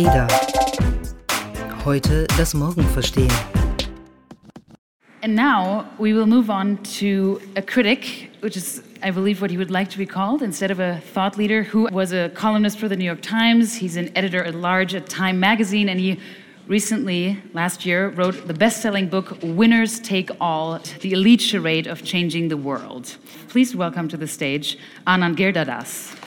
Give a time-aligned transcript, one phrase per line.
[0.00, 0.28] Ada.
[1.84, 3.30] Heute das Morgen verstehen.
[5.22, 9.58] And now we will move on to a critic, which is, I believe, what he
[9.58, 12.88] would like to be called, instead of a thought leader who was a columnist for
[12.88, 13.74] the New York Times.
[13.74, 16.18] He's an editor at large at Time magazine, and he
[16.66, 22.02] recently, last year, wrote the best selling book, Winners Take All The Elite Charade of
[22.02, 23.18] Changing the World.
[23.48, 26.19] Please welcome to the stage Anand Giridharadas.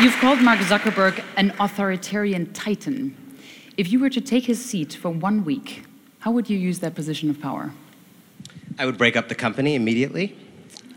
[0.00, 3.14] You've called Mark Zuckerberg an authoritarian titan.
[3.76, 5.84] If you were to take his seat for one week,
[6.20, 7.74] how would you use that position of power?
[8.78, 10.34] I would break up the company immediately.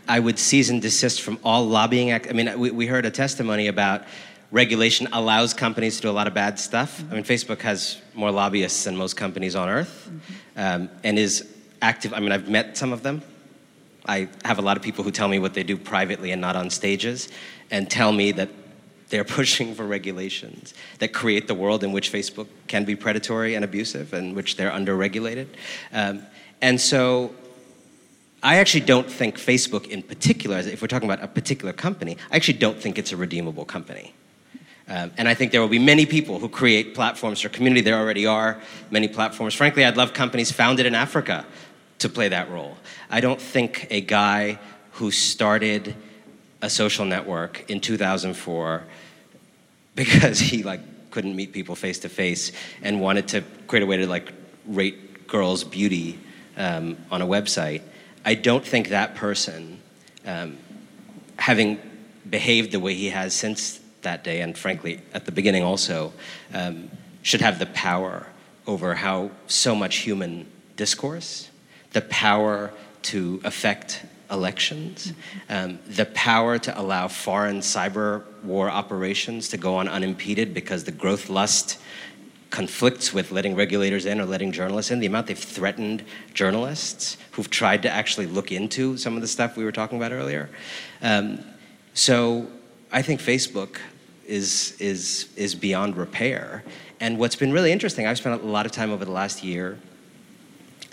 [0.08, 2.12] I would cease and desist from all lobbying.
[2.12, 4.04] Act- I mean, we, we heard a testimony about
[4.50, 7.02] regulation allows companies to do a lot of bad stuff.
[7.02, 7.12] Mm-hmm.
[7.12, 10.32] I mean, Facebook has more lobbyists than most companies on earth mm-hmm.
[10.56, 11.46] um, and is
[11.82, 12.14] active.
[12.14, 13.20] I mean, I've met some of them.
[14.06, 16.56] I have a lot of people who tell me what they do privately and not
[16.56, 17.28] on stages
[17.70, 18.48] and tell me that
[19.14, 23.64] they're pushing for regulations that create the world in which Facebook can be predatory and
[23.64, 25.46] abusive and which they're underregulated.
[25.92, 26.22] Um,
[26.60, 27.32] and so
[28.42, 32.34] I actually don't think Facebook in particular, if we're talking about a particular company, I
[32.34, 34.14] actually don't think it's a redeemable company.
[34.88, 37.82] Um, and I think there will be many people who create platforms for community.
[37.82, 39.54] There already are many platforms.
[39.54, 41.46] Frankly, I'd love companies founded in Africa
[42.00, 42.76] to play that role.
[43.08, 44.58] I don't think a guy
[44.94, 45.94] who started
[46.60, 48.82] a social network in 2004
[49.96, 53.96] because he like couldn't meet people face to face and wanted to create a way
[53.98, 54.32] to like
[54.66, 56.18] rate girls' beauty
[56.56, 57.82] um, on a website.
[58.24, 59.80] I don't think that person,
[60.26, 60.58] um,
[61.36, 61.78] having
[62.28, 66.12] behaved the way he has since that day, and frankly at the beginning also,
[66.52, 66.90] um,
[67.22, 68.26] should have the power
[68.66, 71.50] over how so much human discourse,
[71.92, 72.72] the power
[73.02, 75.14] to affect elections,
[75.48, 80.92] um, the power to allow foreign cyber war operations to go on unimpeded because the
[80.92, 81.78] growth lust
[82.50, 86.04] conflicts with letting regulators in or letting journalists in, the amount they've threatened
[86.34, 90.12] journalists who've tried to actually look into some of the stuff we were talking about
[90.12, 90.48] earlier.
[91.02, 91.40] Um,
[91.94, 92.46] so
[92.92, 93.78] I think Facebook
[94.26, 96.62] is, is, is beyond repair.
[97.00, 99.78] And what's been really interesting, I've spent a lot of time over the last year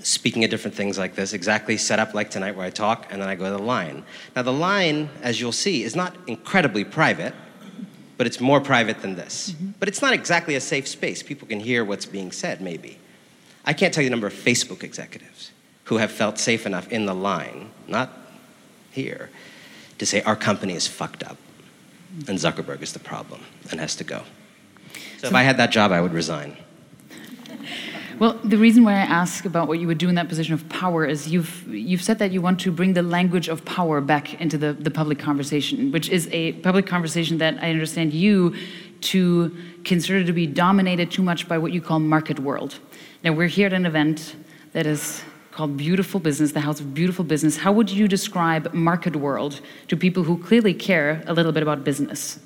[0.03, 3.21] speaking at different things like this, exactly set up like tonight where I talk and
[3.21, 4.03] then I go to the line.
[4.35, 7.33] Now, the line, as you'll see, is not incredibly private,
[8.17, 9.51] but it's more private than this.
[9.51, 9.71] Mm-hmm.
[9.79, 11.23] But it's not exactly a safe space.
[11.23, 12.99] People can hear what's being said, maybe.
[13.65, 15.51] I can't tell you the number of Facebook executives
[15.85, 18.09] who have felt safe enough in the line, not
[18.91, 19.29] here,
[19.97, 21.37] to say our company is fucked up
[22.27, 24.23] and Zuckerberg is the problem and has to go.
[24.93, 26.57] So, so if I had that job, I would resign.
[28.21, 30.69] Well, the reason why I ask about what you would do in that position of
[30.69, 34.39] power is you've you've said that you want to bring the language of power back
[34.39, 38.53] into the, the public conversation, which is a public conversation that I understand you
[39.09, 42.77] to consider to be dominated too much by what you call market world.
[43.23, 44.35] Now we're here at an event
[44.73, 47.57] that is called Beautiful Business, the House of Beautiful Business.
[47.57, 51.83] How would you describe market world to people who clearly care a little bit about
[51.83, 52.39] business?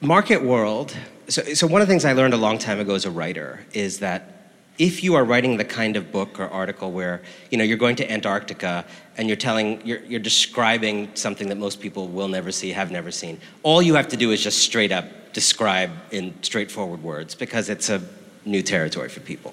[0.00, 0.96] Market world
[1.28, 3.64] so, so one of the things I learned a long time ago as a writer
[3.72, 4.32] is that
[4.78, 7.96] if you are writing the kind of book or article where you know you're going
[7.96, 8.84] to Antarctica
[9.16, 13.10] and you're telling you're, you're describing something that most people will never see, have never
[13.10, 17.68] seen, all you have to do is just straight up describe in straightforward words because
[17.68, 18.02] it's a
[18.46, 19.52] new territory for people.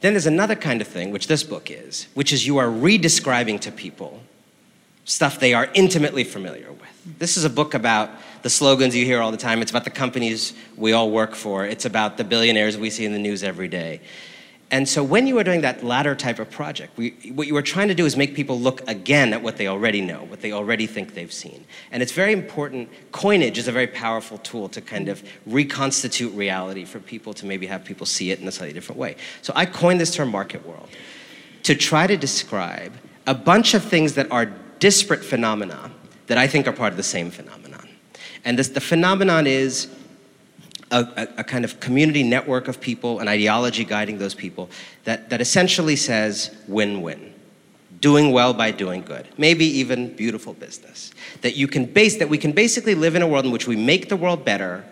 [0.00, 3.60] Then there's another kind of thing, which this book is, which is you are redescribing
[3.62, 4.20] to people
[5.04, 7.18] stuff they are intimately familiar with.
[7.18, 8.10] This is a book about
[8.46, 9.60] the slogans you hear all the time.
[9.60, 11.66] It's about the companies we all work for.
[11.66, 14.00] It's about the billionaires we see in the news every day.
[14.70, 17.62] And so when you are doing that latter type of project, we, what you are
[17.62, 20.52] trying to do is make people look again at what they already know, what they
[20.52, 21.64] already think they've seen.
[21.90, 22.88] And it's very important.
[23.10, 27.66] Coinage is a very powerful tool to kind of reconstitute reality for people to maybe
[27.66, 29.16] have people see it in a slightly different way.
[29.42, 30.88] So I coined this term market world
[31.64, 32.92] to try to describe
[33.26, 34.46] a bunch of things that are
[34.78, 35.90] disparate phenomena
[36.28, 37.65] that I think are part of the same phenomenon.
[38.46, 39.88] And this, the phenomenon is
[40.92, 44.70] a, a, kind of community network of people, an ideology guiding those people
[45.02, 47.34] that, that essentially says win win.
[48.00, 51.10] Doing well by doing good, maybe even beautiful business.
[51.40, 53.74] That you can base, that we can basically live in a world in which we
[53.74, 54.84] make the world better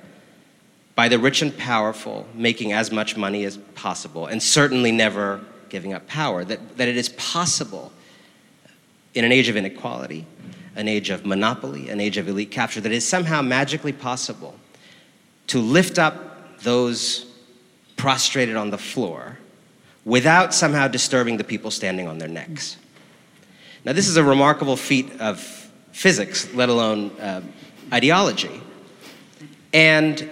[0.97, 5.93] by the rich and powerful making as much money as possible and certainly never giving
[5.93, 6.45] up power.
[6.45, 7.93] That, that it is possible
[9.15, 10.27] in an age of inequality,
[10.77, 14.59] an age of monopoly, an age of elite capture, that it is somehow magically possible
[15.47, 17.27] to lift up those
[17.97, 19.39] prostrated on the floor
[20.05, 22.77] without somehow disturbing the people standing on their necks.
[23.85, 25.41] Now, this is a remarkable feat of
[25.93, 27.43] physics, let alone uh,
[27.93, 28.61] ideology.
[29.73, 30.31] And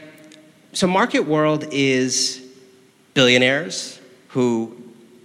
[0.73, 2.43] so, Market World is
[3.15, 4.77] billionaires who,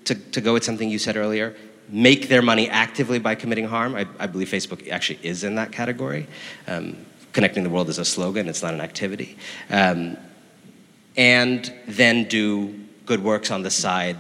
[0.06, 1.56] to, to go with something you said earlier,
[1.90, 3.96] make their money actively by committing harm.
[3.96, 6.28] I, I believe Facebook actually is in that category.
[6.68, 6.98] Um,
[7.34, 9.38] connecting the world is a slogan, it's not an activity.
[9.70, 10.18] Um,
[11.16, 14.18] and then do good works on the side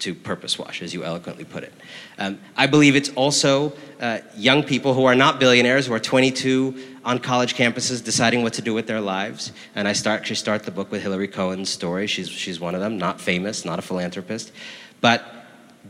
[0.00, 1.72] to purpose wash, as you eloquently put it.
[2.18, 6.74] Um, I believe it's also uh, young people who are not billionaires, who are 22
[7.04, 9.52] on college campuses deciding what to do with their lives.
[9.74, 12.06] And I start, actually start the book with Hillary Cohen's story.
[12.06, 14.52] She's, she's one of them, not famous, not a philanthropist,
[15.00, 15.39] but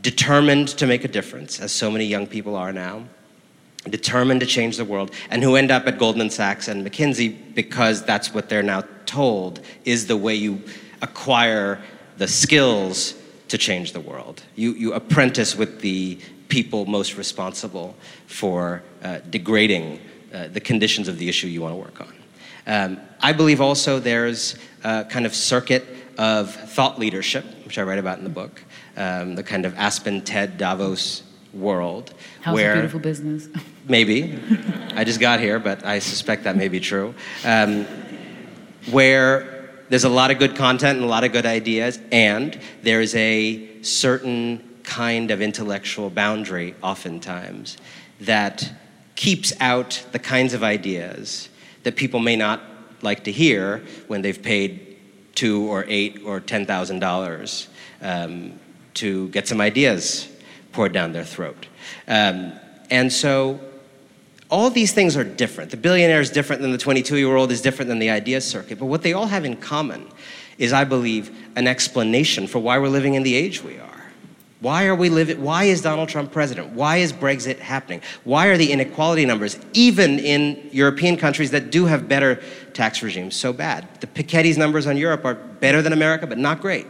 [0.01, 3.03] determined to make a difference, as so many young people are now.
[3.89, 8.03] Determined to change the world, and who end up at Goldman Sachs and McKinsey because
[8.03, 10.61] that's what they're now told is the way you
[11.01, 11.81] acquire
[12.17, 13.15] the skills
[13.47, 14.43] to change the world.
[14.55, 17.95] You, you apprentice with the people most responsible
[18.27, 19.99] for uh, degrading
[20.33, 22.13] uh, the conditions of the issue you want to work on.
[22.67, 25.85] Um, I believe also there's a kind of circuit
[26.17, 28.63] of thought leadership, which I write about in the book,
[28.97, 31.23] um, the kind of Aspen, TED, Davos
[31.53, 32.13] world.
[32.41, 33.47] How's where, beautiful business?
[33.87, 34.39] maybe.
[34.95, 37.13] I just got here, but I suspect that may be true.
[37.43, 37.85] Um,
[38.89, 43.13] where there's a lot of good content and a lot of good ideas, and there's
[43.15, 47.77] a certain kind of intellectual boundary, oftentimes,
[48.21, 48.71] that
[49.15, 51.49] keeps out the kinds of ideas
[51.83, 52.61] that people may not
[53.01, 54.97] like to hear when they've paid
[55.35, 57.67] two or eight or ten thousand um, dollars
[58.95, 60.27] to get some ideas
[60.71, 61.67] poured down their throat.
[62.07, 62.53] Um,
[62.89, 63.59] and so
[64.49, 65.71] all these things are different.
[65.71, 68.79] The billionaire is different than the 22 year old, is different than the idea circuit.
[68.79, 70.07] But what they all have in common
[70.57, 73.87] is, I believe, an explanation for why we're living in the age we are.
[74.59, 75.41] Why are we living?
[75.41, 76.73] Why is Donald Trump president?
[76.73, 78.01] Why is Brexit happening?
[78.25, 82.39] Why are the inequality numbers, even in European countries that do have better
[82.73, 83.87] tax regimes, so bad?
[84.01, 86.85] The Piketty's numbers on Europe are better than America, but not great.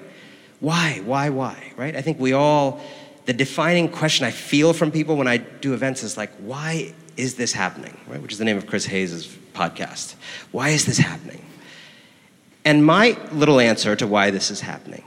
[0.61, 1.01] Why?
[1.03, 1.29] Why?
[1.29, 1.73] Why?
[1.75, 1.95] Right?
[1.95, 2.79] I think we all,
[3.25, 7.35] the defining question I feel from people when I do events is like, why is
[7.35, 7.97] this happening?
[8.07, 8.21] Right?
[8.21, 10.15] Which is the name of Chris Hayes' podcast.
[10.51, 11.43] Why is this happening?
[12.63, 15.03] And my little answer to why this is happening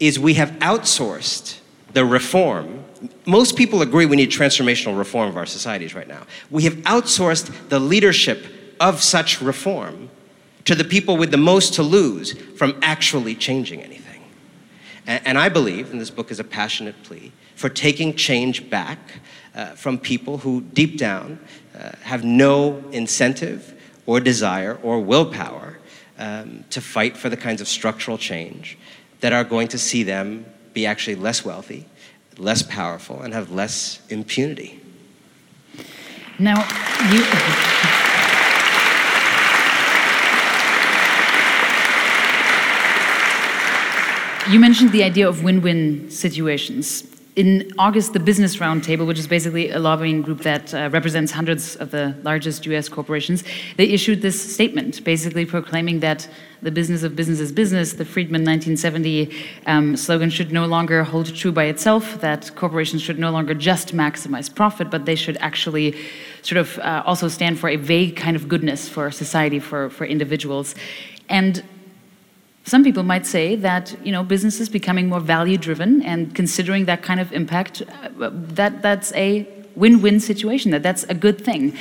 [0.00, 1.58] is we have outsourced
[1.92, 2.84] the reform.
[3.24, 6.26] Most people agree we need transformational reform of our societies right now.
[6.50, 8.46] We have outsourced the leadership
[8.80, 10.10] of such reform
[10.64, 13.97] to the people with the most to lose from actually changing anything.
[15.08, 18.98] And, I believe, and this book is a passionate plea, for taking change back
[19.54, 21.38] uh, from people who deep down
[21.74, 23.72] uh, have no incentive
[24.04, 25.78] or desire or willpower
[26.18, 28.76] um, to fight for the kinds of structural change
[29.20, 30.44] that are going to see them
[30.74, 31.86] be actually less wealthy,
[32.36, 34.78] less powerful, and have less impunity.
[36.38, 36.58] Now,
[37.10, 38.07] you.
[44.50, 47.04] You mentioned the idea of win win situations
[47.38, 51.76] in August, the Business Roundtable, which is basically a lobbying group that uh, represents hundreds
[51.76, 53.44] of the largest US corporations,
[53.76, 56.28] they issued this statement basically proclaiming that
[56.62, 59.32] the business of business is business, the Friedman 1970
[59.66, 63.94] um, slogan should no longer hold true by itself, that corporations should no longer just
[63.94, 65.94] maximize profit, but they should actually
[66.42, 70.06] sort of uh, also stand for a vague kind of goodness for society, for, for
[70.06, 70.74] individuals.
[71.28, 71.62] And
[72.64, 76.84] some people might say that you know business is becoming more value driven and considering
[76.84, 79.46] that kind of impact uh, that that's a
[79.76, 81.76] win-win situation that that's a good thing.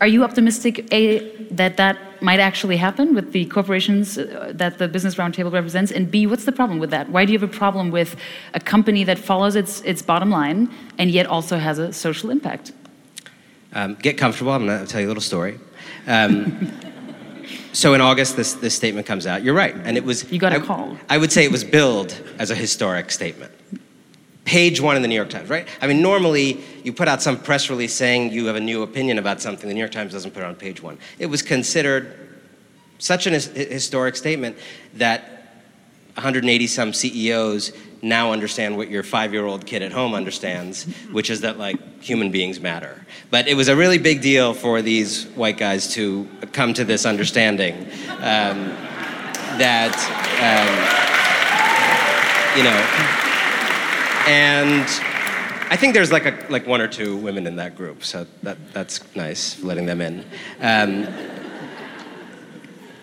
[0.00, 4.88] Are you optimistic a that that might actually happen with the corporations uh, that the
[4.88, 5.92] business roundtable represents?
[5.92, 7.08] And b what's the problem with that?
[7.10, 8.16] Why do you have a problem with
[8.54, 12.72] a company that follows its its bottom line and yet also has a social impact?
[13.72, 15.58] Um, get comfortable i'm going to tell you a little story.
[16.06, 16.72] Um,
[17.72, 19.42] so in August, this, this statement comes out.
[19.42, 19.74] You're right.
[19.74, 20.30] And it was.
[20.30, 20.96] You got a I, call.
[21.08, 23.52] I would say it was billed as a historic statement.
[24.44, 25.66] Page one in the New York Times, right?
[25.80, 29.18] I mean, normally you put out some press release saying you have a new opinion
[29.18, 29.68] about something.
[29.68, 30.98] The New York Times doesn't put it on page one.
[31.18, 32.24] It was considered
[32.98, 34.56] such an historic statement
[34.94, 35.34] that
[36.14, 37.72] 180 some CEOs
[38.04, 42.02] now understand what your five year old kid at home understands, which is that like
[42.02, 43.04] human beings matter.
[43.30, 47.06] But it was a really big deal for these white guys to come to this
[47.06, 47.74] understanding
[48.18, 48.70] um,
[49.58, 49.96] that,
[50.38, 50.70] um,
[52.56, 52.80] you know,
[54.26, 54.84] and
[55.70, 58.58] I think there's like a, like one or two women in that group, so that,
[58.72, 60.24] that's nice, letting them in.
[60.60, 61.08] Um,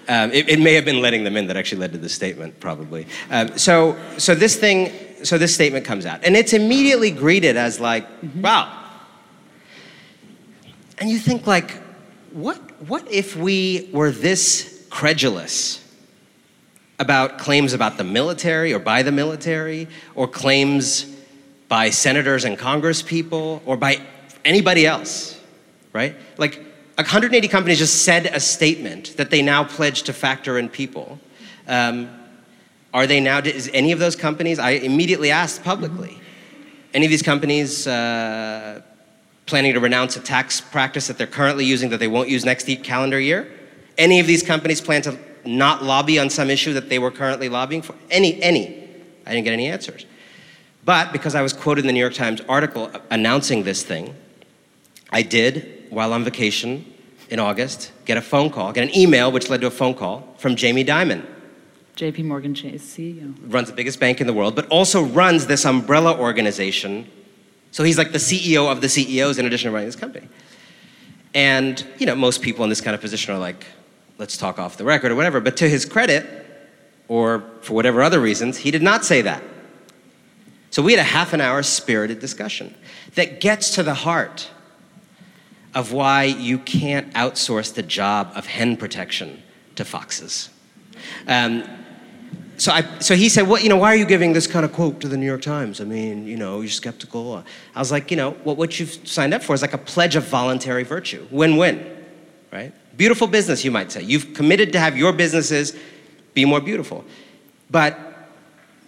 [0.07, 2.59] um, it, it, may have been letting them in that actually led to the statement,
[2.59, 3.07] probably.
[3.29, 4.91] Um, so, so this thing,
[5.23, 8.41] so this statement comes out, and it's immediately greeted as like, mm-hmm.
[8.41, 8.77] wow,
[10.97, 11.71] And you think, like,
[12.31, 15.81] what, what if we were this credulous
[16.99, 21.05] about claims about the military or by the military or claims
[21.67, 23.99] by senators and congresspeople or by
[24.45, 25.39] anybody else,
[25.93, 26.15] right?
[26.37, 26.61] Like
[27.05, 31.19] 180 companies just said a statement that they now pledge to factor in people.
[31.67, 32.09] Um,
[32.93, 36.19] are they now, is any of those companies, I immediately asked publicly,
[36.93, 38.81] any of these companies uh,
[39.45, 42.67] planning to renounce a tax practice that they're currently using that they won't use next
[42.83, 43.51] calendar year?
[43.97, 47.47] Any of these companies plan to not lobby on some issue that they were currently
[47.47, 47.95] lobbying for?
[48.09, 48.67] Any, any.
[49.25, 50.05] I didn't get any answers.
[50.83, 54.15] But because I was quoted in the New York Times article announcing this thing,
[55.11, 56.90] I did, while on vacation
[57.31, 60.35] in August, get a phone call, get an email, which led to a phone call
[60.37, 61.25] from Jamie Dimon.
[61.95, 63.33] JP Morgan Chase, CEO.
[63.51, 67.09] Runs the biggest bank in the world, but also runs this umbrella organization.
[67.71, 70.27] So he's like the CEO of the CEOs in addition to running this company.
[71.33, 73.65] And, you know, most people in this kind of position are like,
[74.17, 75.39] let's talk off the record or whatever.
[75.39, 76.25] But to his credit,
[77.11, 79.43] or for whatever other reasons, he did not say that.
[80.69, 82.73] So we had a half an hour spirited discussion
[83.15, 84.49] that gets to the heart
[85.73, 89.41] of why you can't outsource the job of hen protection
[89.75, 90.49] to foxes.
[91.27, 91.63] Um,
[92.57, 94.71] so, I, so he said, well, you know, why are you giving this kind of
[94.71, 95.81] quote to the New York Times?
[95.81, 97.43] I mean, you know, you're skeptical.
[97.75, 100.15] I was like, you know, well, what you've signed up for is like a pledge
[100.15, 101.25] of voluntary virtue.
[101.31, 102.05] Win-win,
[102.51, 102.71] right?
[102.95, 104.03] Beautiful business, you might say.
[104.03, 105.75] You've committed to have your businesses
[106.35, 107.03] be more beautiful.
[107.71, 107.97] But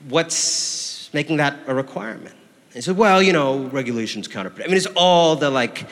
[0.09, 2.35] what's making that a requirement?
[2.73, 4.65] He said, well, you know, regulations counterproductive.
[4.65, 5.87] I mean, it's all the like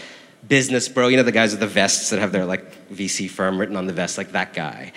[0.47, 3.57] business bro, you know, the guys with the vests that have their like VC firm
[3.57, 4.91] written on the vest, like that guy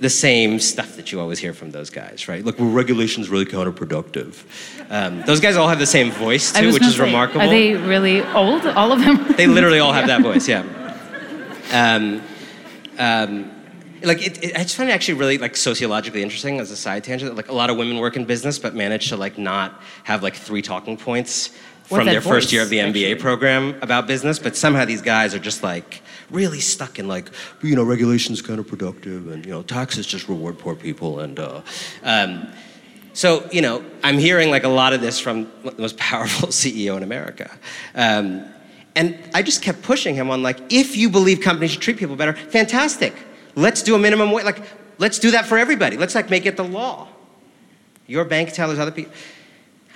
[0.00, 2.44] the same stuff that you always hear from those guys, right?
[2.44, 4.44] Look, well, regulation's really counterproductive.
[4.90, 7.42] Um, those guys all have the same voice too, which is say, remarkable.
[7.42, 8.66] Are they really old?
[8.66, 9.32] All of them?
[9.36, 10.46] they literally all have that voice.
[10.46, 10.64] Yeah.
[11.72, 12.22] Um,
[12.98, 13.52] um,
[14.02, 17.02] like it, it, I just find it actually really like sociologically interesting as a side
[17.02, 17.34] tangent.
[17.34, 20.36] Like a lot of women work in business, but manage to like not have like
[20.36, 24.38] three talking points from their voice, first year of the MBA program about business.
[24.38, 27.30] But somehow these guys are just like really stuck in like,
[27.62, 31.20] you know, regulation's counterproductive and, you know, taxes just reward poor people.
[31.20, 31.62] And uh,
[32.02, 32.48] um,
[33.12, 36.96] so, you know, I'm hearing like a lot of this from the most powerful CEO
[36.96, 37.50] in America.
[37.94, 38.44] Um,
[38.94, 42.16] and I just kept pushing him on like, if you believe companies should treat people
[42.16, 43.14] better, fantastic.
[43.54, 44.44] Let's do a minimum wage.
[44.44, 44.62] Like,
[44.98, 45.96] let's do that for everybody.
[45.96, 47.08] Let's like make it the law.
[48.06, 49.12] Your bank tellers, other people.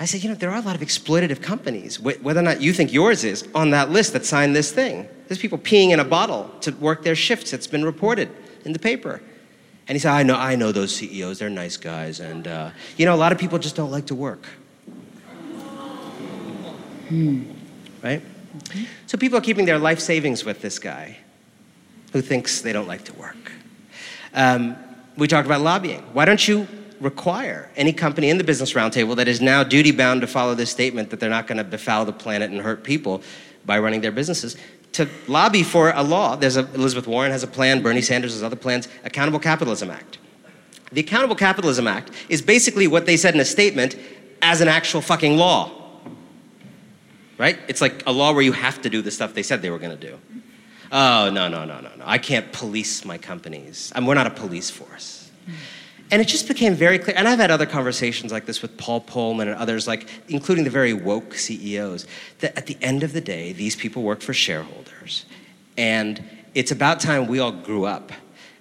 [0.01, 2.73] I said, you know, there are a lot of exploitative companies, whether or not you
[2.73, 5.07] think yours is, on that list that signed this thing.
[5.29, 7.53] There's people peeing in a bottle to work their shifts.
[7.53, 8.31] It's been reported
[8.65, 9.21] in the paper.
[9.87, 11.39] And he said, I know, I know those CEOs.
[11.39, 12.19] They're nice guys.
[12.19, 14.47] And, uh, you know, a lot of people just don't like to work.
[17.09, 17.43] Hmm.
[18.03, 18.23] Right?
[18.23, 18.85] Mm-hmm.
[19.07, 21.19] So people are keeping their life savings with this guy
[22.15, 23.53] who thinks they don't like to work.
[24.33, 24.77] Um,
[25.19, 26.03] we talked about lobbying.
[26.15, 26.67] Why don't you
[27.01, 30.71] require any company in the Business Roundtable that is now duty bound to follow this
[30.71, 33.23] statement that they're not going to befoul the planet and hurt people
[33.65, 34.57] by running their businesses
[34.93, 36.37] to lobby for a law.
[36.37, 40.19] There's a, Elizabeth Warren has a plan, Bernie Sanders has other plans, Accountable Capitalism Act.
[40.93, 43.97] The Accountable Capitalism Act is basically what they said in a statement
[44.43, 45.71] as an actual fucking law.
[47.39, 47.59] Right?
[47.69, 49.79] It's like a law where you have to do the stuff they said they were
[49.79, 50.19] going to do.
[50.93, 52.05] Oh, no, no, no, no, no.
[52.05, 53.93] I can't police my companies.
[53.95, 55.31] I we're not a police force.
[56.13, 59.01] And it just became very clear, and I've had other conversations like this with Paul
[59.01, 62.07] Polman and others, like including the very woke CEOs,
[62.41, 65.25] that at the end of the day, these people work for shareholders.
[65.77, 66.23] And
[66.55, 68.11] it's about time we all grew up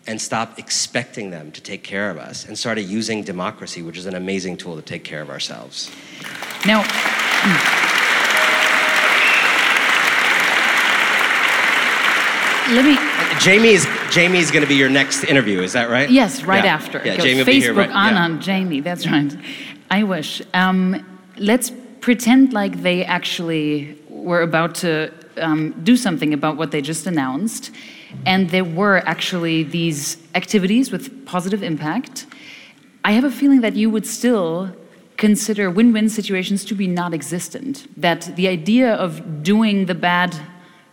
[0.05, 4.05] and stopped expecting them to take care of us and started using democracy, which is
[4.05, 5.91] an amazing tool to take care of ourselves.
[6.65, 6.81] Now,
[12.73, 13.08] let me.
[13.39, 15.61] Jamie is Jamie's going to be your next interview.
[15.61, 16.09] Is that right?
[16.09, 16.73] Yes, right yeah.
[16.73, 17.01] after.
[17.05, 17.73] Yeah, Jamie will Facebook be here.
[17.73, 18.41] Right, Anna, yeah.
[18.41, 18.81] Jamie.
[18.81, 19.33] That's right.
[19.89, 20.41] I wish.
[20.53, 21.05] Um,
[21.37, 27.07] let's pretend like they actually were about to um, do something about what they just
[27.07, 27.71] announced,
[28.25, 32.25] and there were actually these activities with positive impact.
[33.05, 34.75] I have a feeling that you would still
[35.15, 37.87] consider win-win situations to be non-existent.
[37.95, 40.35] That the idea of doing the bad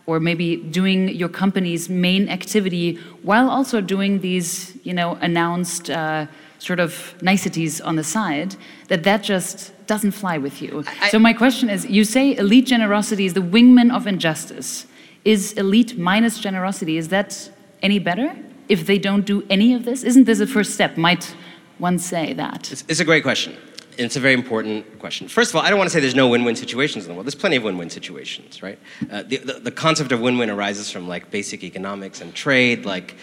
[0.07, 6.25] or maybe doing your company's main activity while also doing these, you know, announced uh,
[6.59, 8.55] sort of niceties on the side,
[8.87, 10.83] that that just doesn't fly with you.
[11.01, 14.87] I, so my question is, you say elite generosity is the wingman of injustice.
[15.23, 18.35] Is elite minus generosity, is that any better
[18.69, 20.03] if they don't do any of this?
[20.03, 20.97] Isn't this a first step?
[20.97, 21.35] Might
[21.79, 22.71] one say that?
[22.71, 23.55] It's, it's a great question.
[23.97, 25.27] It's a very important question.
[25.27, 27.25] First of all, I don't want to say there's no win-win situations in the world.
[27.25, 28.77] There's plenty of win-win situations, right?
[29.11, 32.85] Uh, the, the, the concept of win-win arises from like basic economics and trade.
[32.85, 33.15] Like,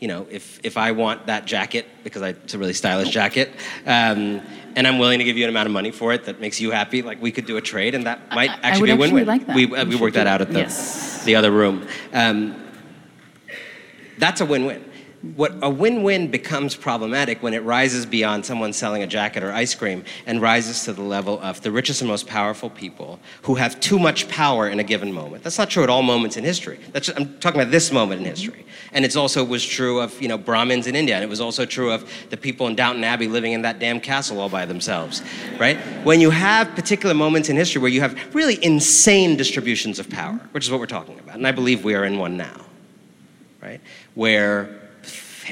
[0.00, 3.50] you know, if if I want that jacket because I, it's a really stylish jacket,
[3.86, 4.40] um,
[4.76, 6.70] and I'm willing to give you an amount of money for it that makes you
[6.70, 8.92] happy, like we could do a trade, and that might I- I actually would be
[8.92, 9.28] a win-win.
[9.28, 9.56] actually like that.
[9.56, 11.24] We We uh, we worked that out at the Yes.
[11.24, 11.86] the other room.
[12.12, 12.56] Um,
[14.18, 14.84] that's a win-win.
[15.36, 19.74] What a win-win becomes problematic when it rises beyond someone selling a jacket or ice
[19.74, 23.80] cream and rises to the level of the richest and most powerful people who have
[23.80, 25.42] too much power in a given moment.
[25.42, 26.78] That's not true at all moments in history.
[26.92, 28.66] That's I'm talking about this moment in history.
[28.92, 31.64] And it's also was true of you know Brahmins in India, and it was also
[31.64, 35.22] true of the people in Downton Abbey living in that damn castle all by themselves,
[35.58, 35.78] right?
[36.04, 40.38] When you have particular moments in history where you have really insane distributions of power,
[40.52, 42.64] which is what we're talking about, and I believe we are in one now
[43.64, 43.80] right?
[44.14, 44.83] Where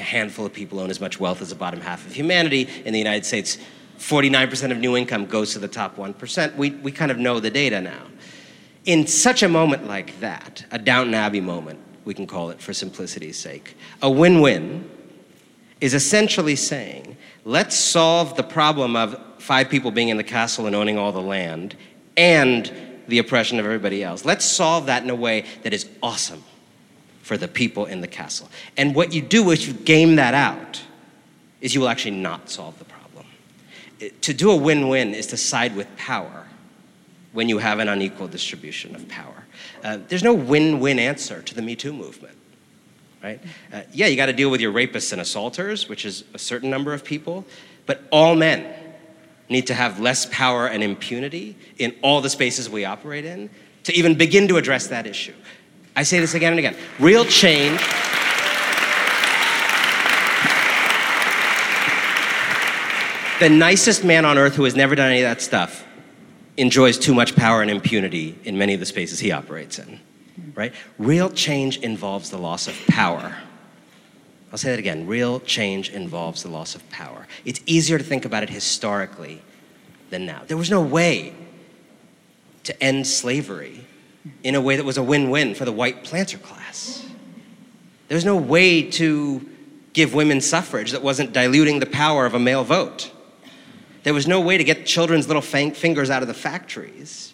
[0.01, 2.67] handful of people own as much wealth as the bottom half of humanity.
[2.85, 3.57] In the United States,
[3.99, 6.55] 49% of new income goes to the top 1%.
[6.55, 8.07] We, we kind of know the data now.
[8.85, 12.73] In such a moment like that, a Downton Abbey moment, we can call it for
[12.73, 14.89] simplicity's sake, a win win
[15.79, 20.75] is essentially saying, let's solve the problem of five people being in the castle and
[20.75, 21.75] owning all the land
[22.17, 22.71] and
[23.07, 24.25] the oppression of everybody else.
[24.25, 26.43] Let's solve that in a way that is awesome
[27.23, 28.49] for the people in the castle.
[28.77, 30.83] And what you do is you game that out,
[31.61, 33.25] is you will actually not solve the problem.
[34.21, 36.47] To do a win-win is to side with power
[37.31, 39.45] when you have an unequal distribution of power.
[39.83, 42.37] Uh, there's no win-win answer to the Me Too movement,
[43.23, 43.39] right?
[43.71, 46.69] Uh, yeah, you got to deal with your rapists and assaulters, which is a certain
[46.69, 47.45] number of people,
[47.85, 48.71] but all men
[49.47, 53.49] need to have less power and impunity in all the spaces we operate in
[53.83, 55.33] to even begin to address that issue.
[55.95, 56.75] I say this again and again.
[56.99, 57.79] Real change.
[63.39, 65.85] The nicest man on earth who has never done any of that stuff
[66.57, 69.99] enjoys too much power and impunity in many of the spaces he operates in.
[70.55, 70.73] Right?
[70.97, 73.35] Real change involves the loss of power.
[74.51, 75.07] I'll say that again.
[75.07, 77.27] Real change involves the loss of power.
[77.43, 79.41] It's easier to think about it historically
[80.09, 80.43] than now.
[80.47, 81.33] There was no way
[82.63, 83.82] to end slavery
[84.43, 87.05] in a way that was a win win for the white planter class.
[88.07, 89.49] There was no way to
[89.93, 93.11] give women suffrage that wasn't diluting the power of a male vote.
[94.03, 97.33] There was no way to get children's little fang- fingers out of the factories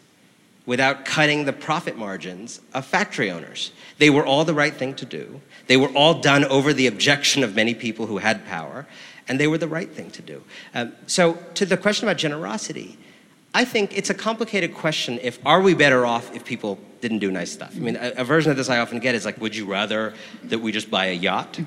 [0.65, 3.71] without cutting the profit margins of factory owners.
[3.97, 5.41] They were all the right thing to do.
[5.65, 8.85] They were all done over the objection of many people who had power,
[9.27, 10.43] and they were the right thing to do.
[10.75, 12.99] Um, so, to the question about generosity,
[13.53, 17.31] I think it's a complicated question if are we better off if people didn't do
[17.31, 17.73] nice stuff?
[17.75, 20.13] I mean, a, a version of this I often get is like, would you rather
[20.45, 21.59] that we just buy a yacht?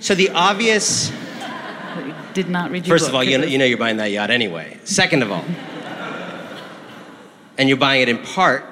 [0.00, 1.12] So the obvious,
[2.32, 4.78] Did not read first of all, you know, you know you're buying that yacht anyway.
[4.84, 5.44] Second of all,
[7.58, 8.64] and you're buying it in part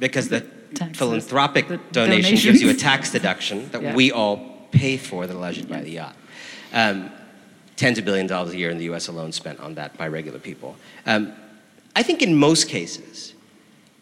[0.00, 0.40] because the
[0.74, 0.98] Taxes.
[0.98, 3.94] philanthropic The donation gives you a tax deduction that Yeah.
[3.94, 6.14] we all pay for that allows you to buy the yacht.
[6.72, 7.10] Um,
[7.78, 10.08] tens of billions of dollars a year in the US alone spent on that by
[10.08, 10.76] regular people.
[11.06, 11.32] Um,
[11.96, 13.34] I think in most cases,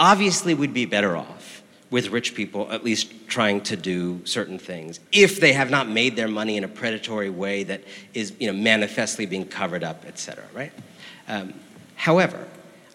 [0.01, 4.99] obviously we'd be better off with rich people at least trying to do certain things
[5.13, 8.59] if they have not made their money in a predatory way that is you know,
[8.59, 10.73] manifestly being covered up, et cetera, right?
[11.29, 11.55] Um,
[11.95, 12.49] however,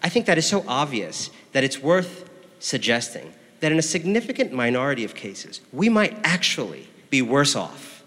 [0.03, 5.05] I think that is so obvious that it's worth suggesting that in a significant minority
[5.05, 8.03] of cases, we might actually be worse off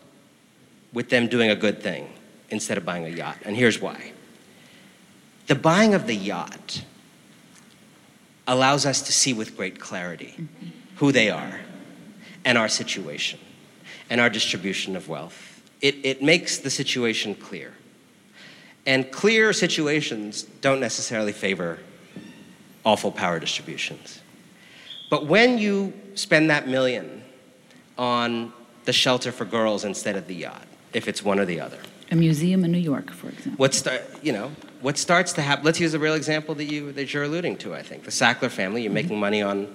[0.92, 2.08] with them doing a good thing
[2.54, 3.36] instead of buying a yacht.
[3.44, 4.12] And here's why.
[5.46, 6.82] The buying of the yacht
[8.46, 10.48] allows us to see with great clarity
[10.96, 11.60] who they are
[12.44, 13.38] and our situation
[14.08, 15.62] and our distribution of wealth.
[15.80, 17.74] It, it makes the situation clear.
[18.86, 21.78] And clear situations don't necessarily favor
[22.84, 24.20] awful power distributions.
[25.10, 27.22] But when you spend that million
[27.96, 28.52] on
[28.84, 31.78] the shelter for girls instead of the yacht, if it's one or the other,
[32.10, 33.56] A museum in New York, for example.
[33.56, 35.64] what you know, what starts to happen?
[35.64, 37.74] Let's use a real example that you that you're alluding to.
[37.74, 38.82] I think the Sackler family.
[38.82, 39.68] You're making money on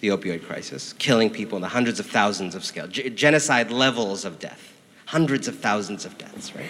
[0.00, 4.24] the opioid crisis, killing people in the hundreds of thousands of scale, G- genocide levels
[4.24, 4.72] of death,
[5.06, 6.68] hundreds of thousands of deaths, right?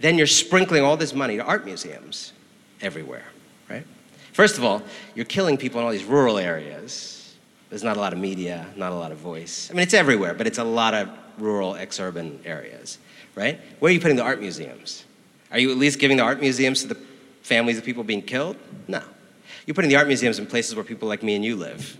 [0.00, 2.32] Then you're sprinkling all this money to art museums
[2.80, 3.26] everywhere,
[3.68, 3.86] right?
[4.32, 4.82] First of all,
[5.14, 7.36] you're killing people in all these rural areas.
[7.68, 9.68] There's not a lot of media, not a lot of voice.
[9.70, 12.98] I mean, it's everywhere, but it's a lot of rural, ex-urban areas,
[13.34, 13.60] right?
[13.78, 15.04] Where are you putting the art museums?
[15.50, 16.96] Are you at least giving the art museums to the
[17.42, 18.56] families of people being killed?
[18.88, 19.02] No.
[19.66, 21.96] You're putting the art museums in places where people like me and you live,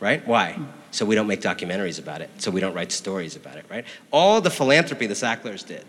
[0.00, 0.26] right?
[0.26, 0.58] Why?
[0.90, 3.84] So we don't make documentaries about it, so we don't write stories about it, right?
[4.10, 5.84] All the philanthropy the Sacklers did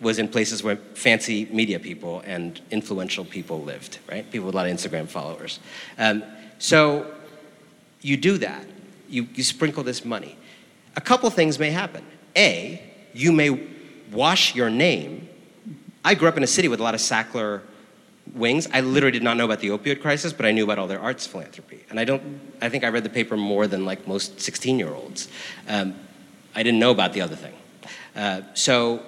[0.00, 4.30] was in places where fancy media people and influential people lived, right?
[4.30, 5.58] People with a lot of Instagram followers.
[5.98, 6.22] Um,
[6.58, 7.14] so
[8.00, 8.64] you do that.
[9.08, 10.36] You, you sprinkle this money.
[10.96, 12.04] A couple things may happen.
[12.36, 12.82] A,
[13.14, 13.50] you may
[14.12, 15.28] wash your name.
[16.04, 17.62] I grew up in a city with a lot of Sackler
[18.34, 18.68] wings.
[18.72, 21.00] I literally did not know about the opioid crisis, but I knew about all their
[21.00, 21.84] arts philanthropy.
[21.90, 24.94] And I don't, I think I read the paper more than like most 16 year
[24.94, 25.28] olds.
[25.68, 25.94] Um,
[26.54, 27.54] I didn't know about the other thing.
[28.14, 29.02] Uh, so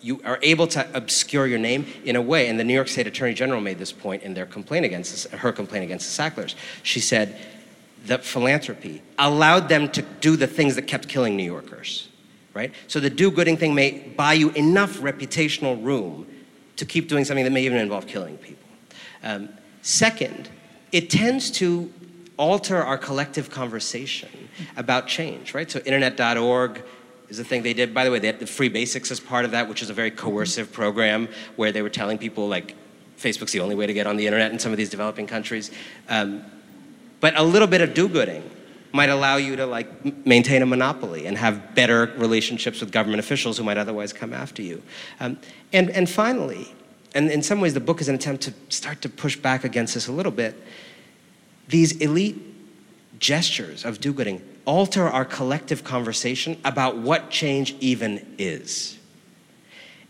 [0.00, 3.06] you are able to obscure your name in a way, and the New York State
[3.06, 6.54] Attorney General made this point in their complaint against her complaint against the Sacklers.
[6.82, 7.38] She said
[8.06, 12.08] that philanthropy allowed them to do the things that kept killing New Yorkers,
[12.54, 12.72] right?
[12.86, 16.26] So the do-gooding thing may buy you enough reputational room
[16.76, 18.68] to keep doing something that may even involve killing people.
[19.22, 19.48] Um,
[19.82, 20.48] second,
[20.92, 21.92] it tends to
[22.36, 24.28] alter our collective conversation
[24.76, 25.70] about change, right?
[25.70, 26.82] So internet.org
[27.28, 27.94] is the thing they did.
[27.94, 29.94] By the way, they had the free basics as part of that, which is a
[29.94, 32.74] very coercive program where they were telling people like
[33.18, 35.70] Facebook's the only way to get on the internet in some of these developing countries.
[36.08, 36.44] Um,
[37.20, 38.50] but a little bit of do-gooding
[38.94, 43.58] might allow you to like maintain a monopoly and have better relationships with government officials
[43.58, 44.80] who might otherwise come after you.
[45.18, 45.36] Um,
[45.72, 46.72] and, and finally,
[47.12, 49.94] and in some ways the book is an attempt to start to push back against
[49.94, 50.54] this a little bit,
[51.66, 52.40] these elite
[53.18, 58.96] gestures of do-gooding alter our collective conversation about what change even is.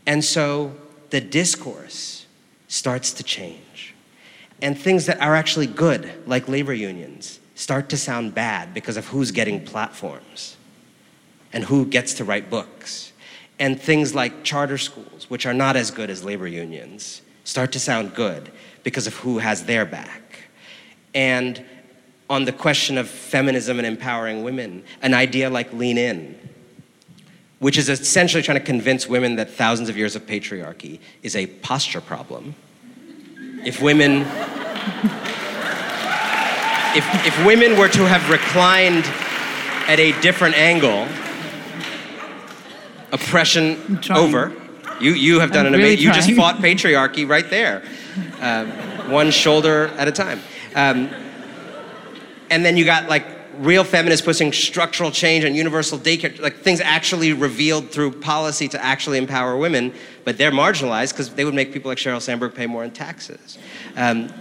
[0.06, 0.76] And so
[1.08, 2.26] the discourse
[2.68, 3.94] starts to change.
[4.60, 9.06] And things that are actually good, like labor unions, start to sound bad because of
[9.08, 10.56] who's getting platforms
[11.52, 13.12] and who gets to write books.
[13.58, 17.78] And things like charter schools, which are not as good as labor unions, start to
[17.78, 18.50] sound good
[18.82, 20.38] because of who has their back.
[21.14, 21.64] And
[22.28, 26.36] on the question of feminism and empowering women, an idea like Lean In,
[27.60, 31.46] which is essentially trying to convince women that thousands of years of patriarchy is a
[31.46, 32.56] posture problem.
[33.64, 34.24] If women,
[36.96, 39.04] if, if women were to have reclined
[39.88, 41.06] at a different angle,
[43.12, 44.52] oppression over.
[45.00, 47.82] You, you have done I'm an really amazing, you just fought patriarchy right there,
[48.40, 48.70] um,
[49.10, 50.40] one shoulder at a time.
[50.74, 51.10] Um,
[52.50, 53.26] and then you got like
[53.58, 58.84] real feminists pushing structural change and universal daycare, like things actually revealed through policy to
[58.84, 59.92] actually empower women,
[60.24, 63.58] but they're marginalized because they would make people like Sheryl Sandberg pay more in taxes.
[63.96, 64.32] Um,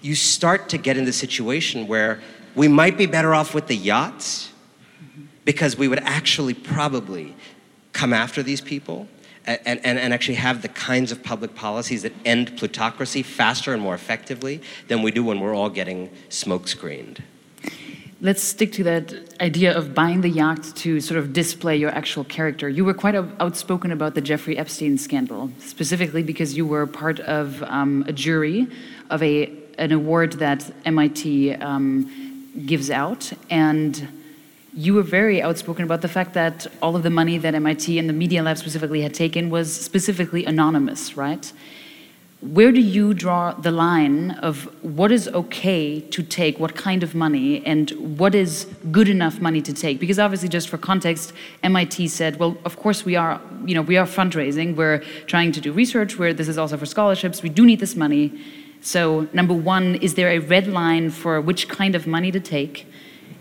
[0.00, 2.20] you start to get in the situation where
[2.54, 4.50] we might be better off with the yachts
[5.44, 7.34] because we would actually probably
[7.92, 9.08] come after these people
[9.46, 13.82] and, and, and actually have the kinds of public policies that end plutocracy faster and
[13.82, 17.22] more effectively than we do when we're all getting smoke screened.
[18.20, 22.24] Let's stick to that idea of buying the yacht to sort of display your actual
[22.24, 22.68] character.
[22.68, 27.62] You were quite outspoken about the Jeffrey Epstein scandal, specifically because you were part of
[27.62, 28.66] um, a jury
[29.08, 29.46] of a
[29.78, 32.10] an award that MIT um,
[32.66, 34.08] gives out, and
[34.74, 38.08] you were very outspoken about the fact that all of the money that MIT and
[38.08, 41.52] the Media Lab specifically had taken was specifically anonymous, right?
[42.40, 47.12] Where do you draw the line of what is okay to take, what kind of
[47.12, 49.98] money, and what is good enough money to take?
[49.98, 51.32] Because obviously, just for context,
[51.64, 55.60] MIT said, well, of course we are, you know, we are fundraising, we're trying to
[55.60, 58.32] do research, where this is also for scholarships, we do need this money.
[58.80, 62.86] So, number one, is there a red line for which kind of money to take?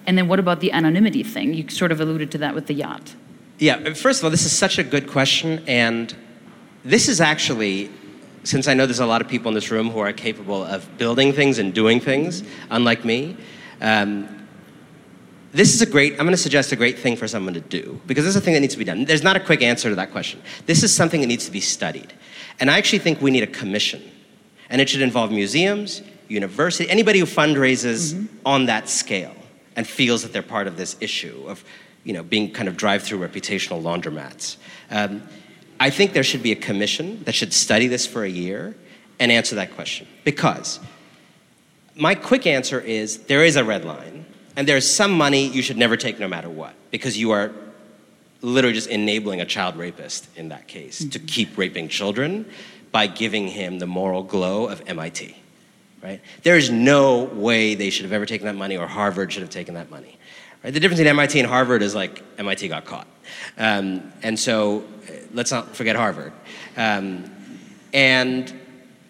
[0.06, 1.54] And then what about the anonymity thing?
[1.54, 3.16] You sort of alluded to that with the yacht.
[3.60, 6.16] Yeah, first of all, this is such a good question, and
[6.86, 7.90] this is actually,
[8.44, 10.98] since I know there's a lot of people in this room who are capable of
[10.98, 13.36] building things and doing things, unlike me,
[13.82, 14.48] um,
[15.54, 18.00] this is a great, I'm going to suggest a great thing for someone to do,
[18.06, 19.06] because this is a thing that needs to be done.
[19.06, 20.42] There's not a quick answer to that question.
[20.68, 22.14] This is something that needs to be studied.
[22.60, 24.04] And I actually think we need a commission,
[24.70, 29.36] and it should involve museums, university, anybody who fundraises on that scale
[29.76, 31.64] and feels that they're part of this issue of
[32.04, 34.58] you know, being kind of drive-through reputational laundromats.
[34.90, 35.24] Um,
[35.80, 38.76] I think there should be a commission that should study this for a year
[39.20, 40.08] and answer that question.
[40.24, 40.80] Because
[41.96, 44.26] my quick answer is there is a red line,
[44.56, 47.52] and there's some money you should never take no matter what, because you are
[48.42, 52.46] literally just enabling a child rapist in that case to keep raping children
[52.92, 55.36] by giving him the moral glow of MIT.
[56.04, 56.22] Right?
[56.44, 59.50] There is no way they should have ever taken that money, or Harvard should have
[59.50, 60.18] taken that money.
[60.64, 60.74] Right?
[60.74, 63.08] The difference between MIT and Harvard is like MIT got caught,
[63.58, 66.34] um, and so uh, let's not forget Harvard.
[66.78, 67.30] Um,
[67.94, 68.54] and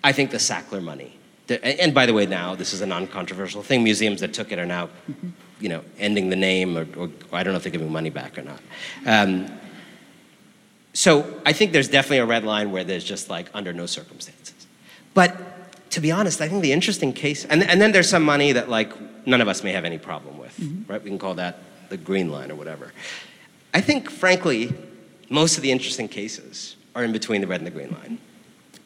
[0.04, 1.18] I think the Sackler money.
[1.48, 3.84] the- and by the way, now this is a non-controversial thing.
[3.84, 4.90] Museums that took it are now,
[5.60, 8.38] you know, ending the name, or, or I don't know if they're giving money back
[8.38, 8.62] or not.
[9.06, 9.48] Um,
[10.98, 14.66] so I think there's definitely a red line where there's just like under no circumstances.
[15.14, 18.52] But to be honest, I think the interesting case, and, and then there's some money
[18.54, 18.92] that like
[19.28, 20.92] none of us may have any problem with, mm-hmm.
[20.92, 21.00] right?
[21.04, 22.94] We can call that the green line or whatever.
[23.76, 24.74] I think, frankly,
[25.30, 28.18] most of the interesting cases are in between the red and the green line.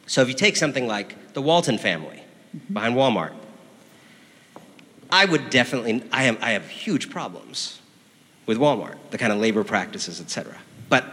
[0.05, 2.73] So if you take something like the Walton family mm-hmm.
[2.73, 3.31] behind Walmart,
[5.09, 7.79] I would definitely, I, am, I have huge problems
[8.47, 10.57] with Walmart, the kind of labor practices, et cetera.
[10.89, 11.05] But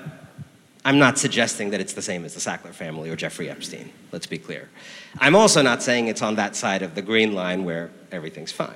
[0.88, 4.26] I'm not suggesting that it's the same as the Sackler family or Jeffrey Epstein, let's
[4.26, 4.70] be clear.
[5.18, 8.72] I'm also not saying it's on that side of the green line where everything's fine.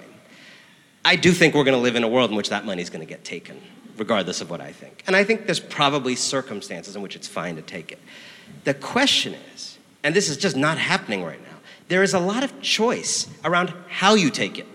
[1.06, 2.90] I do think we're going to live in a world in which that money is
[2.90, 3.58] going to get taken,
[3.96, 5.02] regardless of what I think.
[5.06, 7.98] And I think there's probably circumstances in which it's fine to take it.
[8.64, 11.56] The question is, and this is just not happening right now,
[11.88, 14.66] there is a lot of choice around how you take it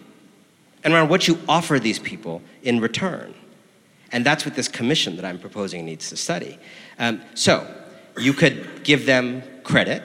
[0.84, 3.36] and around what you offer these people in return.
[4.12, 6.58] And that's what this commission that I'm proposing needs to study.
[7.00, 7.66] Um, so,
[8.18, 10.02] you could give them credit,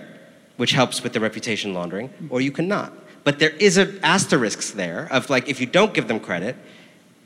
[0.56, 2.92] which helps with the reputation laundering, or you cannot.
[3.24, 6.56] But there is an asterisk there of like, if you don't give them credit,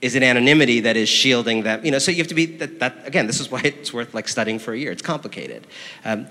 [0.02, 1.84] is it anonymity that is shielding them?
[1.84, 4.14] You know, so you have to be, that, that again, this is why it's worth
[4.14, 4.92] like studying for a year.
[4.92, 5.66] It's complicated.
[6.04, 6.26] Um,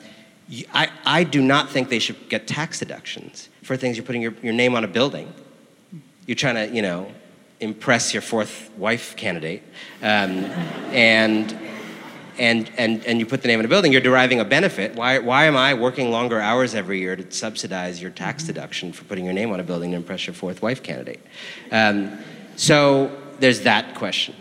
[0.73, 4.35] I, I do not think they should get tax deductions for things you're putting your,
[4.43, 5.33] your name on a building.
[6.27, 7.11] You're trying to, you know,
[7.59, 9.63] impress your fourth wife candidate.
[10.03, 10.45] Um,
[10.93, 11.57] and,
[12.37, 14.95] and, and, and you put the name in a building, you're deriving a benefit.
[14.95, 19.03] Why, why am I working longer hours every year to subsidize your tax deduction for
[19.05, 21.19] putting your name on a building to impress your fourth wife candidate?
[21.71, 22.19] Um,
[22.55, 24.35] so there's that question.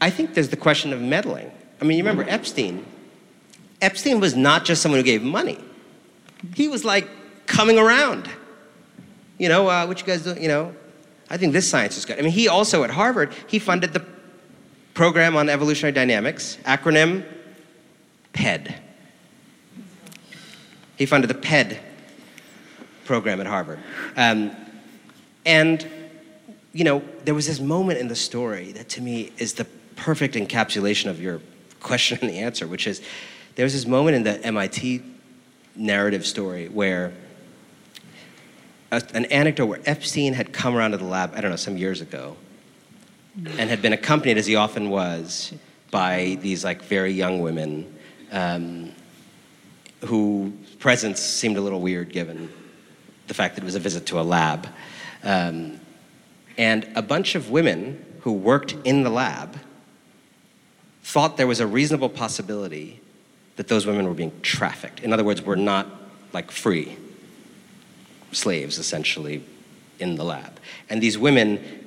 [0.00, 1.50] I think there's the question of meddling.
[1.80, 2.84] I mean, you remember Epstein.
[3.80, 5.58] Epstein was not just someone who gave money.
[6.54, 7.08] He was like
[7.46, 8.28] coming around.
[9.38, 10.74] You know, uh, what you guys do, you know,
[11.30, 12.18] I think this science is good.
[12.18, 14.04] I mean, he also at Harvard, he funded the
[14.94, 17.24] program on evolutionary dynamics, acronym
[18.32, 18.74] PED.
[20.96, 21.80] He funded the PED
[23.04, 23.78] program at Harvard.
[24.16, 24.54] Um,
[25.44, 25.86] and,
[26.72, 29.64] you know, there was this moment in the story that to me is the
[29.96, 31.40] perfect encapsulation of your
[31.80, 33.02] question and the answer, which is
[33.56, 35.02] there was this moment in the MIT
[35.74, 37.12] narrative story where
[38.90, 41.76] a, an anecdote where Epstein had come around to the lab, I don't know, some
[41.76, 42.36] years ago,
[43.36, 45.52] and had been accompanied, as he often was,
[45.90, 47.92] by these like very young women
[48.30, 48.92] um,
[50.04, 52.50] whose presence seemed a little weird given
[53.28, 54.66] the fact that it was a visit to a lab.
[55.22, 55.80] Um,
[56.58, 59.58] and a bunch of women who worked in the lab
[61.02, 63.00] thought there was a reasonable possibility
[63.56, 65.00] that those women were being trafficked.
[65.00, 65.86] In other words, were not
[66.32, 66.96] like free
[68.32, 69.44] slaves essentially
[69.98, 70.58] in the lab.
[70.88, 71.81] And these women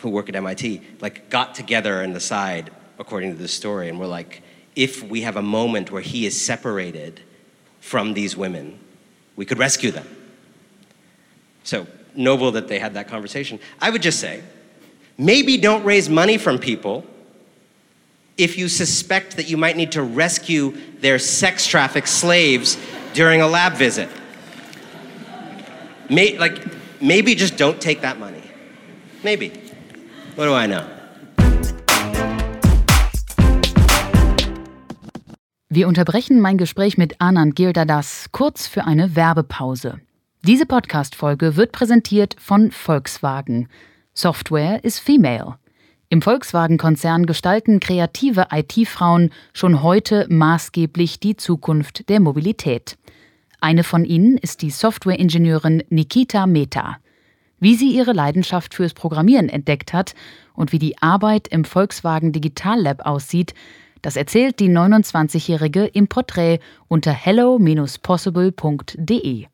[0.00, 4.06] who work at MIT like got together and decide, according to the story, and were
[4.06, 4.42] like,
[4.76, 7.20] if we have a moment where he is separated
[7.80, 8.78] from these women,
[9.36, 10.06] we could rescue them.
[11.64, 13.58] So noble that they had that conversation.
[13.80, 14.42] I would just say,
[15.18, 17.04] maybe don't raise money from people
[18.36, 22.78] if you suspect that you might need to rescue their sex trafficked slaves
[23.12, 24.08] during a lab visit.
[26.08, 26.58] May, like,
[27.00, 28.42] maybe just don't take that money.
[29.22, 29.52] Maybe.
[30.36, 30.82] What do I know?
[35.68, 40.00] Wir unterbrechen mein Gespräch mit Anand Gildadas kurz für eine Werbepause.
[40.42, 43.68] Diese Podcast-Folge wird präsentiert von Volkswagen.
[44.14, 45.56] Software is female.
[46.08, 52.98] Im Volkswagen-Konzern gestalten kreative IT-Frauen schon heute maßgeblich die Zukunft der Mobilität.
[53.60, 56.98] Eine von ihnen ist die Software-Ingenieurin Nikita Mehta.
[57.60, 60.14] Wie sie ihre Leidenschaft fürs Programmieren entdeckt hat
[60.54, 63.52] und wie die Arbeit im Volkswagen Digital Lab aussieht,
[64.00, 69.46] das erzählt die 29-Jährige im Porträt unter hello-possible.de.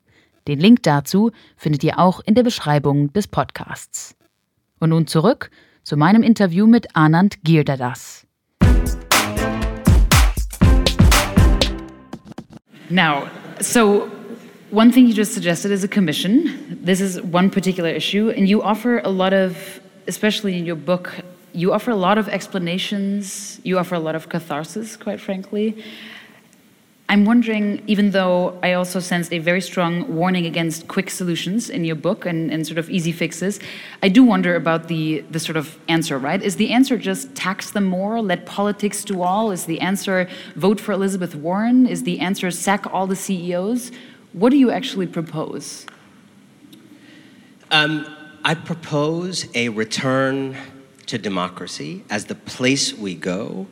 [0.47, 4.15] Den Link dazu findet ihr auch in der Beschreibung des Podcasts.
[4.79, 5.51] Und nun zurück
[5.83, 8.25] zu meinem Interview mit Anand Girdadas.
[12.89, 13.23] Now,
[13.59, 14.07] so
[14.69, 16.79] one thing you just suggested is a commission.
[16.83, 21.13] This is one particular issue, and you offer a lot of, especially in your book,
[21.53, 25.83] you offer a lot of explanations, you offer a lot of catharsis, quite frankly.
[27.09, 31.85] I'm wondering, even though I also sensed a very strong warning against quick solutions in
[31.85, 33.61] your book and, and sort of easy fixes,
[34.03, 36.43] I do wonder about the, the sort of answer, right?
[36.43, 39.51] Is the answer just tax them more, let politics do all?
[39.51, 40.27] Is the answer
[40.57, 41.87] vote for Elizabeth Warren?
[41.87, 43.93] Is the answer sack all the CEOs?
[44.37, 45.87] What do you actually propose?
[47.71, 48.05] Um,
[48.45, 50.55] I propose a return
[51.07, 53.65] to democracy as the place we go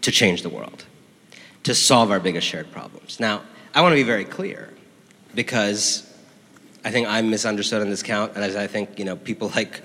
[0.00, 0.86] to change the world
[1.64, 3.20] to solve our biggest shared problems.
[3.20, 3.42] Now,
[3.74, 4.72] I want to be very clear
[5.34, 6.10] because
[6.82, 9.82] I think I'm misunderstood on this count, and as I think you know people like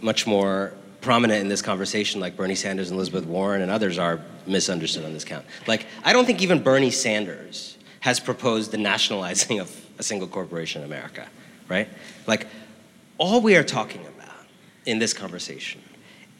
[0.00, 4.22] much more prominent in this conversation, like Bernie Sanders and Elizabeth Warren and others, are
[4.46, 5.44] misunderstood on this count.
[5.66, 10.82] Like, I don't think even Bernie Sanders has proposed the nationalizing of a single corporation
[10.82, 11.26] in America,
[11.68, 11.88] right?
[12.26, 12.48] Like,
[13.16, 14.46] all we are talking about
[14.84, 15.80] in this conversation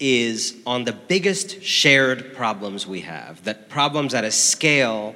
[0.00, 5.14] is on the biggest shared problems we have, that problems at a scale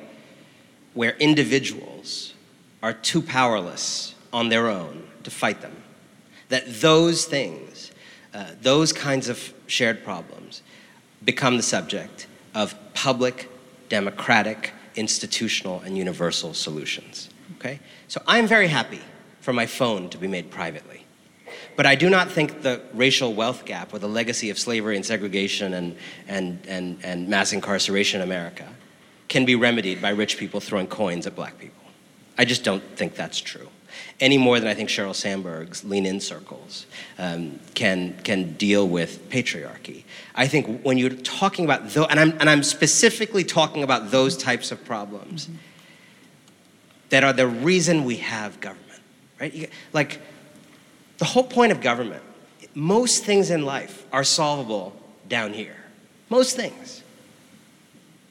[0.94, 2.32] where individuals
[2.80, 5.82] are too powerless on their own to fight them.
[6.50, 7.90] That those things,
[8.32, 10.62] uh, those kinds of shared problems,
[11.24, 13.50] become the subject of public,
[13.88, 17.30] democratic, institutional, and universal solutions.
[17.58, 17.80] Okay?
[18.08, 19.00] So I'm very happy
[19.40, 21.04] for my phone to be made privately.
[21.76, 25.04] But I do not think the racial wealth gap or the legacy of slavery and
[25.04, 28.66] segregation and, and, and, and mass incarceration in America
[29.28, 31.84] can be remedied by rich people throwing coins at black people.
[32.38, 33.68] I just don't think that's true.
[34.18, 36.86] Any more than I think Sheryl Sandberg's lean in circles
[37.18, 40.04] um, can, can deal with patriarchy.
[40.34, 44.36] I think when you're talking about those, and I'm, and I'm specifically talking about those
[44.36, 45.56] types of problems mm-hmm.
[47.10, 49.00] that are the reason we have government,
[49.40, 49.70] right?
[49.92, 50.20] Like,
[51.18, 52.22] the whole point of government,
[52.74, 54.94] most things in life are solvable
[55.28, 55.76] down here.
[56.28, 57.02] Most things.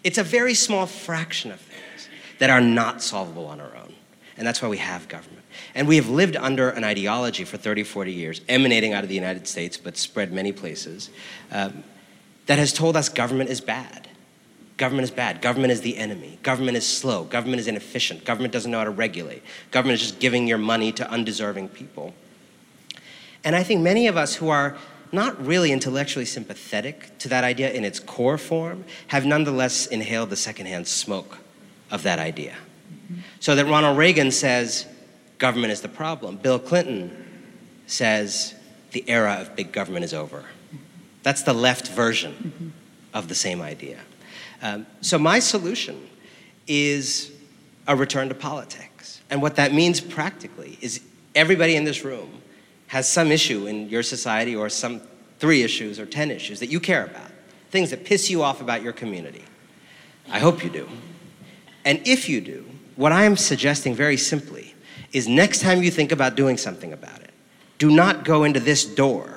[0.04, 3.93] It's a very small fraction of things that are not solvable on our own.
[4.38, 5.35] And that's why we have government.
[5.74, 9.15] And we have lived under an ideology for 30, 40 years, emanating out of the
[9.15, 11.10] United States, but spread many places,
[11.52, 11.84] um,
[12.46, 14.08] that has told us government is bad.
[14.78, 15.41] Government is bad.
[15.41, 16.38] Government is the enemy.
[16.44, 17.24] Government is slow.
[17.24, 18.26] Government is inefficient.
[18.26, 19.41] Government doesn't know how to regulate.
[19.72, 22.13] Government is just giving your money to undeserving people.
[23.44, 24.76] And I think many of us who are
[25.12, 30.36] not really intellectually sympathetic to that idea in its core form have nonetheless inhaled the
[30.36, 31.38] secondhand smoke
[31.89, 32.56] of that idea.
[33.39, 34.88] So that Ronald Reagan says
[35.38, 37.26] government is the problem, Bill Clinton
[37.88, 38.56] says
[38.91, 40.45] the era of big government is over.
[41.24, 42.74] That's the left version
[43.13, 44.00] of the same idea.
[44.62, 46.08] Um, so, my solution
[46.67, 47.32] is
[47.88, 49.21] a return to politics.
[49.30, 51.02] And what that means practically is
[51.34, 52.41] everybody in this room
[52.88, 55.02] has some issue in your society or some
[55.39, 57.32] three issues or 10 issues that you care about,
[57.71, 59.43] things that piss you off about your community.
[60.32, 60.88] I hope you do.
[61.84, 64.75] And if you do, what I am suggesting very simply
[65.15, 67.32] is next time you think about doing something about it,
[67.78, 69.35] do not go into this door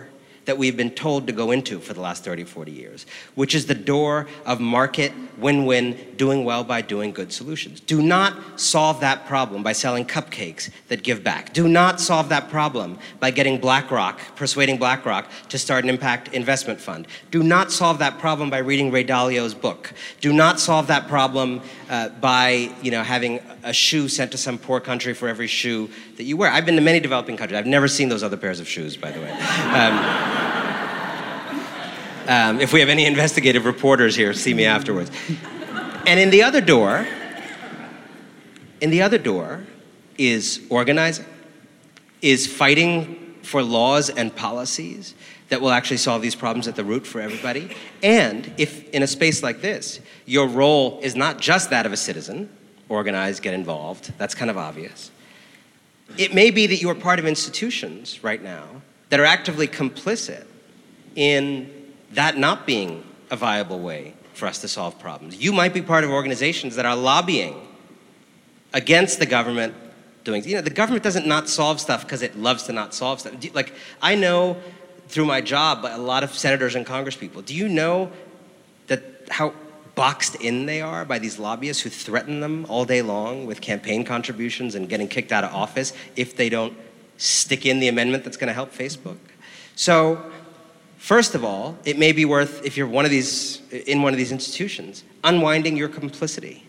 [0.49, 3.67] that we've been told to go into for the last 30, 40 years, which is
[3.67, 7.81] the door of market, win win, doing well by doing good solutions.
[7.81, 11.53] Do not solve that problem by selling cupcakes that give back.
[11.53, 16.81] Do not solve that problem by getting BlackRock, persuading BlackRock to start an impact investment
[16.81, 17.07] fund.
[17.31, 19.93] Do not solve that problem by reading Ray Dalio's book.
[20.23, 24.57] Do not solve that problem uh, by you know, having a shoe sent to some
[24.59, 26.51] poor country for every shoe that you wear.
[26.51, 27.59] I've been to many developing countries.
[27.59, 29.37] I've never seen those other pairs of shoes, by the way.
[29.69, 30.38] Um,
[32.29, 35.11] um, if we have any investigative reporters here, see me afterwards.
[36.07, 37.07] And in the other door,
[38.81, 39.65] in the other door
[40.17, 41.25] is organizing,
[42.23, 45.15] is fighting for laws and policies
[45.49, 47.75] that will actually solve these problems at the root for everybody.
[48.03, 51.97] And if in a space like this, your role is not just that of a
[51.97, 52.51] citizen,
[52.91, 55.11] organize, get involved, that's kind of obvious.
[56.19, 58.67] It may be that you are part of institutions right now
[59.09, 60.45] that are actively complicit
[61.15, 61.78] in
[62.13, 65.37] that not being a viable way for us to solve problems.
[65.37, 67.67] You might be part of organizations that are lobbying
[68.73, 69.75] against the government
[70.25, 73.21] doing you know the government doesn't not solve stuff because it loves to not solve
[73.21, 73.33] stuff.
[73.55, 74.57] Like i know
[75.09, 77.45] through my job a lot of senators and congresspeople.
[77.45, 78.11] Do you know
[78.89, 79.55] that how
[79.95, 84.05] boxed in they are by these lobbyists who threaten them all day long with campaign
[84.05, 86.77] contributions and getting kicked out of office if they don't
[87.17, 89.17] stick in the amendment that's going to help facebook?
[89.75, 90.31] So
[90.99, 94.19] First of all, it may be worth, if you're one of these, in one of
[94.19, 96.67] these institutions, unwinding your complicity.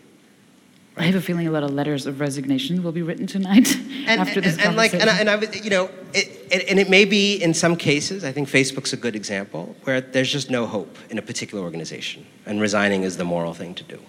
[0.96, 1.02] Right?
[1.04, 3.76] I have a feeling a lot of letters of resignation will be written tonight
[4.06, 6.78] and, after this and, and like, and I, and I, you know, it, it, and
[6.78, 8.24] it may be in some cases.
[8.24, 12.24] I think Facebook's a good example where there's just no hope in a particular organization,
[12.46, 14.00] and resigning is the moral thing to do.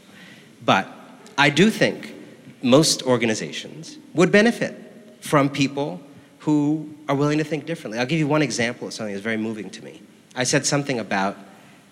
[0.63, 0.87] But
[1.37, 2.13] I do think
[2.61, 4.75] most organizations would benefit
[5.21, 5.99] from people
[6.39, 7.99] who are willing to think differently.
[7.99, 10.01] I'll give you one example of something that's very moving to me.
[10.35, 11.37] I said something about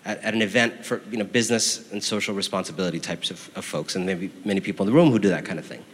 [0.04, 3.96] at, at, an event for you know, business and social responsibility types of, of folks,
[3.96, 5.84] and maybe many people in the room who do that kind of thing.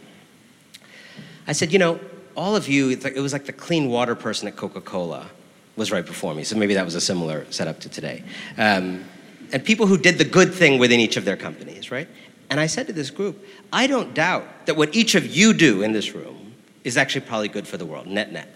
[1.45, 1.99] I said, you know,
[2.35, 5.27] all of you, it was like the clean water person at Coca Cola
[5.75, 8.23] was right before me, so maybe that was a similar setup to today.
[8.57, 9.05] Um,
[9.51, 12.07] and people who did the good thing within each of their companies, right?
[12.49, 15.81] And I said to this group, I don't doubt that what each of you do
[15.81, 18.53] in this room is actually probably good for the world, net net.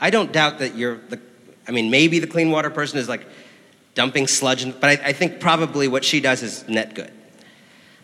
[0.00, 1.20] I don't doubt that you're the,
[1.66, 3.26] I mean, maybe the clean water person is like
[3.94, 7.12] dumping sludge, in, but I, I think probably what she does is net good.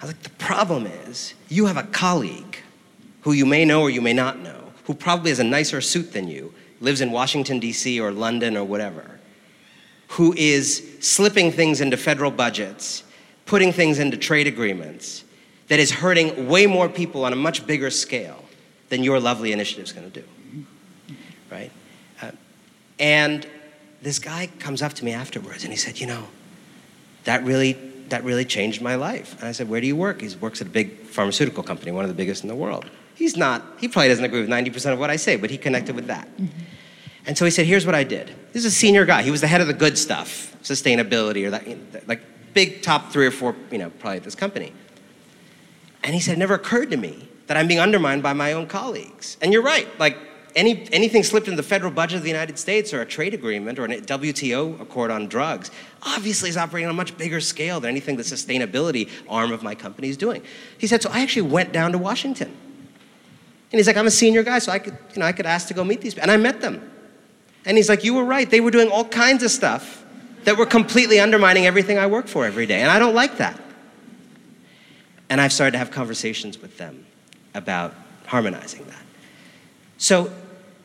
[0.00, 2.56] I was like, the problem is you have a colleague
[3.22, 6.12] who you may know or you may not know, who probably has a nicer suit
[6.12, 8.00] than you, lives in Washington, D.C.
[8.00, 9.18] or London or whatever,
[10.08, 13.04] who is slipping things into federal budgets,
[13.44, 15.24] putting things into trade agreements,
[15.68, 18.44] that is hurting way more people on a much bigger scale
[18.88, 20.26] than your lovely initiative is going to do.
[23.00, 23.46] And
[24.02, 26.28] this guy comes up to me afterwards and he said, You know,
[27.24, 27.72] that really,
[28.10, 29.36] that really changed my life.
[29.40, 30.20] And I said, Where do you work?
[30.20, 32.88] He works at a big pharmaceutical company, one of the biggest in the world.
[33.14, 35.94] He's not, he probably doesn't agree with 90% of what I say, but he connected
[35.94, 36.28] with that.
[36.36, 36.46] Mm-hmm.
[37.26, 38.28] And so he said, Here's what I did.
[38.52, 39.22] This is a senior guy.
[39.22, 42.20] He was the head of the good stuff, sustainability, or that, you know, like
[42.52, 44.72] big top three or four, you know, probably at this company.
[46.02, 48.66] And he said, It never occurred to me that I'm being undermined by my own
[48.66, 49.36] colleagues.
[49.42, 49.88] And you're right.
[49.98, 50.16] Like,
[50.56, 53.78] any, anything slipped in the federal budget of the United States or a trade agreement
[53.78, 55.70] or a WTO accord on drugs
[56.02, 59.74] obviously is operating on a much bigger scale than anything the sustainability arm of my
[59.74, 60.42] company is doing.
[60.78, 62.48] He said, so I actually went down to Washington.
[62.48, 65.68] And he's like, I'm a senior guy, so I could, you know, I could ask
[65.68, 66.28] to go meet these people.
[66.28, 66.90] And I met them.
[67.64, 68.50] And he's like, you were right.
[68.50, 70.04] They were doing all kinds of stuff
[70.44, 72.80] that were completely undermining everything I work for every day.
[72.80, 73.60] And I don't like that.
[75.28, 77.06] And I've started to have conversations with them
[77.54, 77.94] about
[78.26, 79.02] harmonizing that.
[80.00, 80.32] So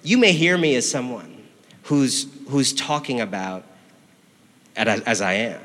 [0.04, 1.42] you may hear me as someone
[1.84, 3.64] who's, who's talking about,
[4.76, 5.62] as I am,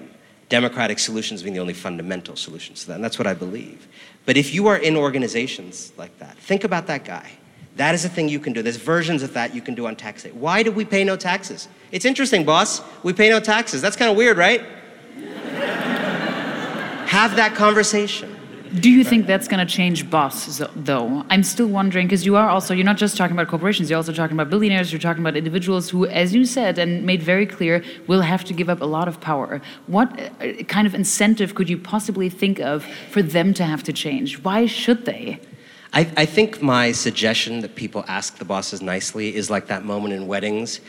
[0.49, 2.95] democratic solutions being the only fundamental solutions to that.
[2.95, 3.89] And that's what I believe.
[4.25, 7.29] But if you are in organizations like that, think about that guy.
[7.75, 8.63] That is a thing you can do.
[8.63, 10.31] There's versions of that you can do on tax day.
[10.31, 11.67] Why do we pay no taxes?
[11.91, 12.81] It's interesting, boss.
[13.03, 13.83] We pay no taxes.
[13.83, 14.61] That's kind of weird, right?
[17.09, 18.40] Have that conversation.
[18.79, 21.25] Do you think that's going to change boss, though?
[21.29, 23.91] I'm still wondering because you are also you're not just talking about corporations.
[23.91, 24.93] You're also talking about billionaires.
[24.93, 28.53] You're talking about individuals who, as you said and made very clear, will have to
[28.55, 29.61] give up a lot of power.
[29.89, 33.93] What uh, kind of incentive could you possibly think of for them to have to
[33.93, 34.45] change?
[34.45, 35.41] Why should they?
[35.93, 40.15] I, I think my suggestion that people ask the bosses nicely is like that moment
[40.15, 40.81] in weddings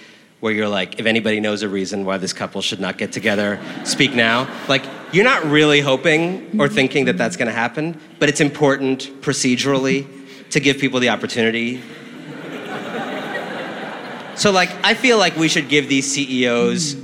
[0.42, 3.60] where you're like, if anybody knows a reason why this couple should not get together,
[3.86, 4.50] speak now.
[4.68, 4.84] Like,
[5.14, 6.76] you're not really hoping or mm-hmm.
[6.76, 10.08] thinking that that's going to happen, but it's important procedurally
[10.50, 11.82] to give people the opportunity.
[14.36, 16.96] so, like, I feel like we should give these CEOs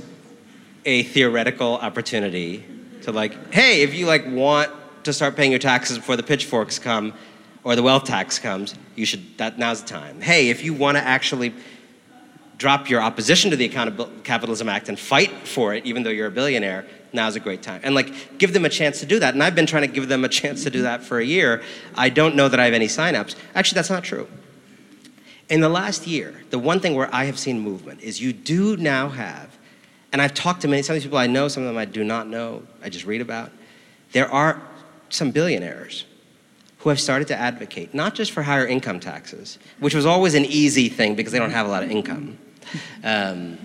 [0.84, 2.64] a theoretical opportunity
[3.02, 4.70] to, like, hey, if you like want
[5.04, 7.14] to start paying your taxes before the pitchforks come
[7.62, 9.38] or the wealth tax comes, you should.
[9.38, 10.20] That now's the time.
[10.20, 11.54] Hey, if you want to actually
[12.58, 16.26] drop your opposition to the Accountable Capitalism Act and fight for it, even though you're
[16.26, 17.80] a billionaire, now's a great time.
[17.84, 19.32] And like, give them a chance to do that.
[19.32, 21.62] And I've been trying to give them a chance to do that for a year.
[21.94, 23.36] I don't know that I have any signups.
[23.54, 24.28] Actually, that's not true.
[25.48, 28.76] In the last year, the one thing where I have seen movement is you do
[28.76, 29.56] now have,
[30.12, 31.84] and I've talked to many, some of these people I know, some of them I
[31.84, 33.52] do not know, I just read about.
[34.12, 34.60] There are
[35.10, 36.04] some billionaires
[36.78, 40.44] who have started to advocate not just for higher income taxes, which was always an
[40.44, 42.36] easy thing because they don't have a lot of income
[43.04, 43.58] um,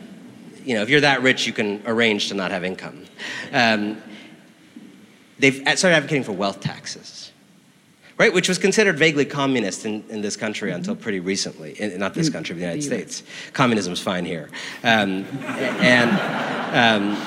[0.65, 3.05] you know, if you're that rich, you can arrange to not have income.
[3.51, 4.01] Um,
[5.39, 7.31] they've started advocating for wealth taxes,
[8.17, 8.33] right?
[8.33, 10.77] Which was considered vaguely communist in, in this country mm-hmm.
[10.77, 11.73] until pretty recently.
[11.79, 12.33] In, not this mm.
[12.33, 13.23] country, but the United States.
[13.51, 14.49] Communism's fine here.
[14.83, 16.11] Um, and
[16.73, 17.17] um,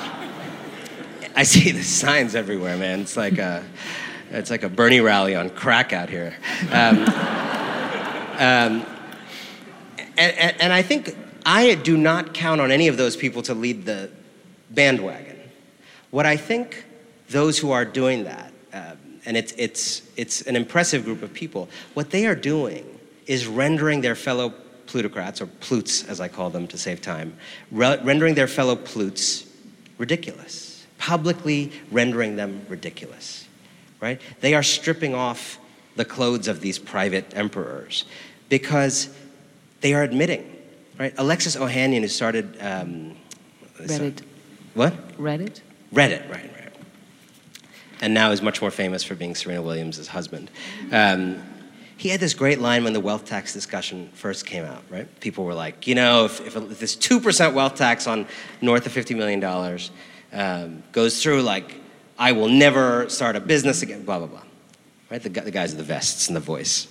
[1.35, 3.01] I see the signs everywhere, man.
[3.01, 3.63] It's like a,
[4.31, 6.35] it's like a Bernie rally on crack out here.
[6.71, 6.97] Um,
[8.39, 8.85] um,
[10.17, 11.15] and, and, and I think
[11.47, 14.11] I do not count on any of those people to lead the
[14.69, 15.39] bandwagon.
[16.11, 16.83] What I think
[17.29, 21.69] those who are doing that, um, and it's, it's, it's an impressive group of people,
[21.93, 22.85] what they are doing
[23.27, 24.53] is rendering their fellow
[24.87, 27.37] plutocrats, or plutes as I call them to save time,
[27.71, 29.47] re- rendering their fellow plutes
[29.97, 33.47] ridiculous, publicly rendering them ridiculous,
[34.01, 34.19] right?
[34.41, 35.59] They are stripping off
[35.95, 38.03] the clothes of these private emperors
[38.49, 39.09] because
[39.79, 40.56] they are admitting
[40.99, 41.13] right?
[41.17, 43.15] Alexis Ohanian, who started um,
[43.79, 44.21] Reddit.
[44.73, 45.17] What?
[45.17, 45.61] Reddit.
[45.93, 46.73] Reddit, right, right.
[48.01, 50.51] And now is much more famous for being Serena Williams' husband.
[50.91, 51.41] Um,
[51.97, 55.07] he had this great line when the wealth tax discussion first came out, right?
[55.19, 58.27] People were like, you know, if, if, if this 2% wealth tax on
[58.61, 59.43] north of $50 million
[60.31, 61.75] um, goes through, like,
[62.19, 64.43] I will never start a business again, blah, blah, blah.
[65.09, 65.23] Right?
[65.23, 66.87] The, the guys with the vests and the voice.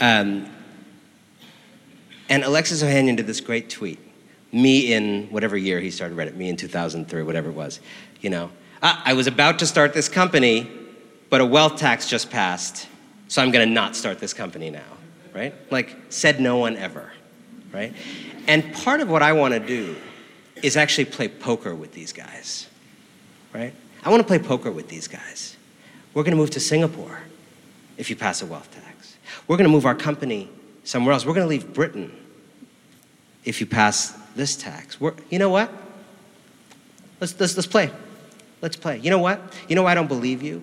[0.00, 0.48] Um,
[2.28, 3.98] and Alexis Ohanian did this great tweet.
[4.52, 7.80] Me in whatever year he started Reddit, me in 2003, whatever it was.
[8.20, 8.50] You know,
[8.82, 10.70] ah, I was about to start this company,
[11.30, 12.88] but a wealth tax just passed,
[13.28, 14.96] so I'm going to not start this company now,
[15.34, 15.54] right?
[15.70, 17.12] Like, said no one ever,
[17.72, 17.92] right?
[18.46, 19.96] And part of what I want to do
[20.62, 22.68] is actually play poker with these guys,
[23.52, 23.74] right?
[24.02, 25.56] I want to play poker with these guys.
[26.14, 27.20] We're going to move to Singapore
[27.98, 29.16] if you pass a wealth tax.
[29.46, 30.48] We're going to move our company
[30.88, 31.26] somewhere else.
[31.26, 32.10] We're going to leave Britain
[33.44, 34.98] if you pass this tax.
[34.98, 35.70] We're, you know what?
[37.20, 37.90] Let's, let's, let's play.
[38.62, 38.96] Let's play.
[38.98, 39.54] You know what?
[39.68, 40.62] You know why I don't believe you?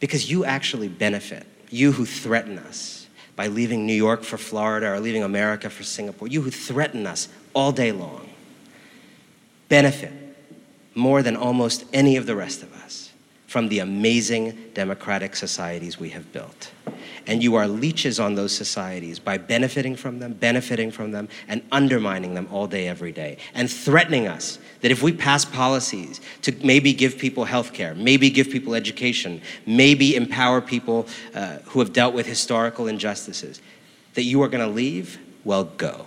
[0.00, 4.98] Because you actually benefit, you who threaten us by leaving New York for Florida or
[4.98, 8.28] leaving America for Singapore, you who threaten us all day long,
[9.68, 10.12] benefit
[10.96, 13.07] more than almost any of the rest of us
[13.48, 16.70] from the amazing democratic societies we have built.
[17.26, 21.62] And you are leeches on those societies by benefiting from them, benefiting from them, and
[21.72, 26.54] undermining them all day, every day, and threatening us that if we pass policies to
[26.62, 31.94] maybe give people health care, maybe give people education, maybe empower people uh, who have
[31.94, 33.62] dealt with historical injustices,
[34.12, 36.04] that you are going to leave, well, go.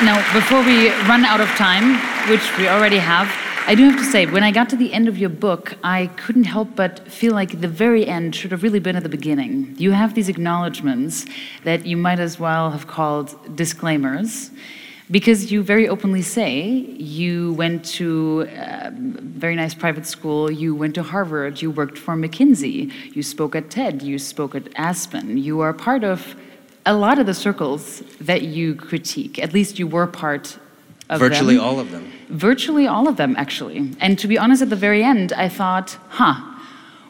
[0.00, 1.94] Now, before we run out of time,
[2.30, 3.28] which we already have,
[3.66, 6.06] I do have to say, when I got to the end of your book, I
[6.16, 9.74] couldn't help but feel like the very end should have really been at the beginning.
[9.76, 11.26] You have these acknowledgments
[11.64, 14.52] that you might as well have called disclaimers,
[15.10, 20.94] because you very openly say you went to a very nice private school, you went
[20.94, 25.58] to Harvard, you worked for McKinsey, you spoke at TED, you spoke at Aspen, you
[25.58, 26.36] are part of
[26.86, 30.58] a lot of the circles that you critique, at least you were part
[31.10, 31.64] of Virtually them.
[31.64, 32.12] all of them.
[32.28, 33.92] Virtually all of them, actually.
[34.00, 36.34] And to be honest, at the very end, I thought, huh,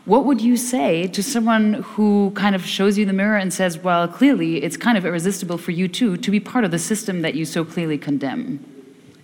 [0.05, 3.79] what would you say to someone who kind of shows you the mirror and says,
[3.79, 7.23] well, clearly it's kind of irresistible for you too to be part of the system
[7.23, 8.65] that you so clearly condemn?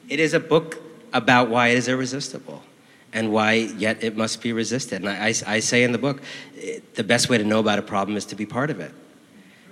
[0.08, 0.82] It is a book
[1.12, 2.62] about why it is irresistible
[3.14, 5.00] and why yet it must be resisted.
[5.00, 6.20] And I, I, I say in the book,
[6.60, 8.92] eh, the best way to know about a problem is to be part of it.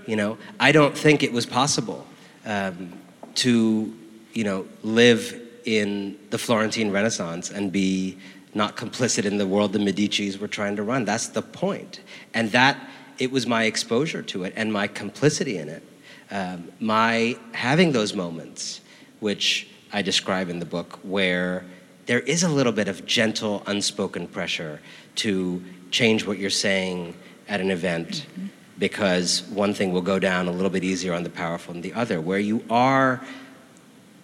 [0.06, 2.06] You know, I don't think it was possible
[2.44, 2.92] um,
[3.36, 3.96] to,
[4.32, 8.18] you know, live in the Florentine Renaissance and be
[8.54, 11.04] not complicit in the world the Medicis were trying to run.
[11.04, 12.00] That's the point.
[12.34, 12.78] And that,
[13.18, 15.82] it was my exposure to it and my complicity in it.
[16.30, 18.80] Um, my having those moments,
[19.20, 21.64] which I describe in the book, where
[22.06, 24.80] there is a little bit of gentle, unspoken pressure
[25.16, 27.14] to change what you're saying
[27.48, 28.26] at an event.
[28.32, 28.46] Mm-hmm
[28.78, 31.92] because one thing will go down a little bit easier on the powerful than the
[31.94, 32.20] other.
[32.20, 33.22] Where you are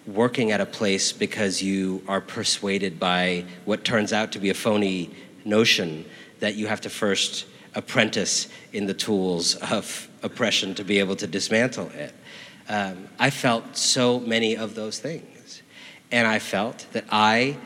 [0.07, 4.53] working at a place because you are persuaded by what turns out to be a
[4.53, 5.11] phony
[5.45, 6.05] notion
[6.39, 7.45] that you have to first
[7.75, 12.13] apprentice in the tools of oppression to be able to dismantle it.
[12.67, 15.61] Um, I felt so many of those things.
[16.11, 17.57] And I felt that I,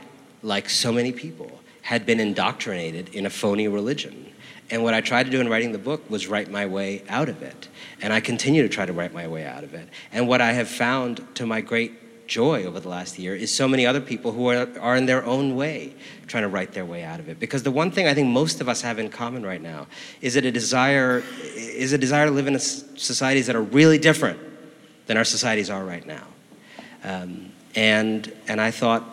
[0.42, 4.33] like so many people, had been indoctrinated in a phony religion
[4.70, 7.30] and what I tried to do in writing the book was write my way out
[7.30, 7.68] of it.
[8.02, 9.88] And I continue to try to write my way out of it.
[10.12, 13.68] And what I have found to my great joy over the last year is so
[13.68, 15.94] many other people who are, are in their own way
[16.28, 17.40] trying to write their way out of it.
[17.40, 19.88] Because the one thing I think most of us have in common right now
[20.22, 21.24] is that a desire
[21.56, 24.40] is a desire to live in societies that are really different
[25.06, 26.24] than our societies are right now.
[27.04, 29.04] Um, and, and I thought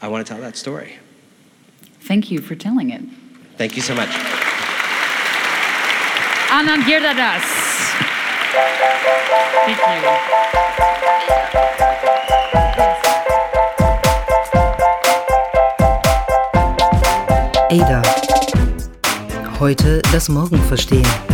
[0.00, 0.98] I want to tell that story.
[2.00, 3.02] Thank you for telling it.
[3.56, 4.41] Thank you so much.
[6.52, 7.42] Anand Giridharadas.
[9.64, 10.22] Thank you.
[17.70, 18.02] Ada.
[19.60, 21.31] Heute das Morgen verstehen.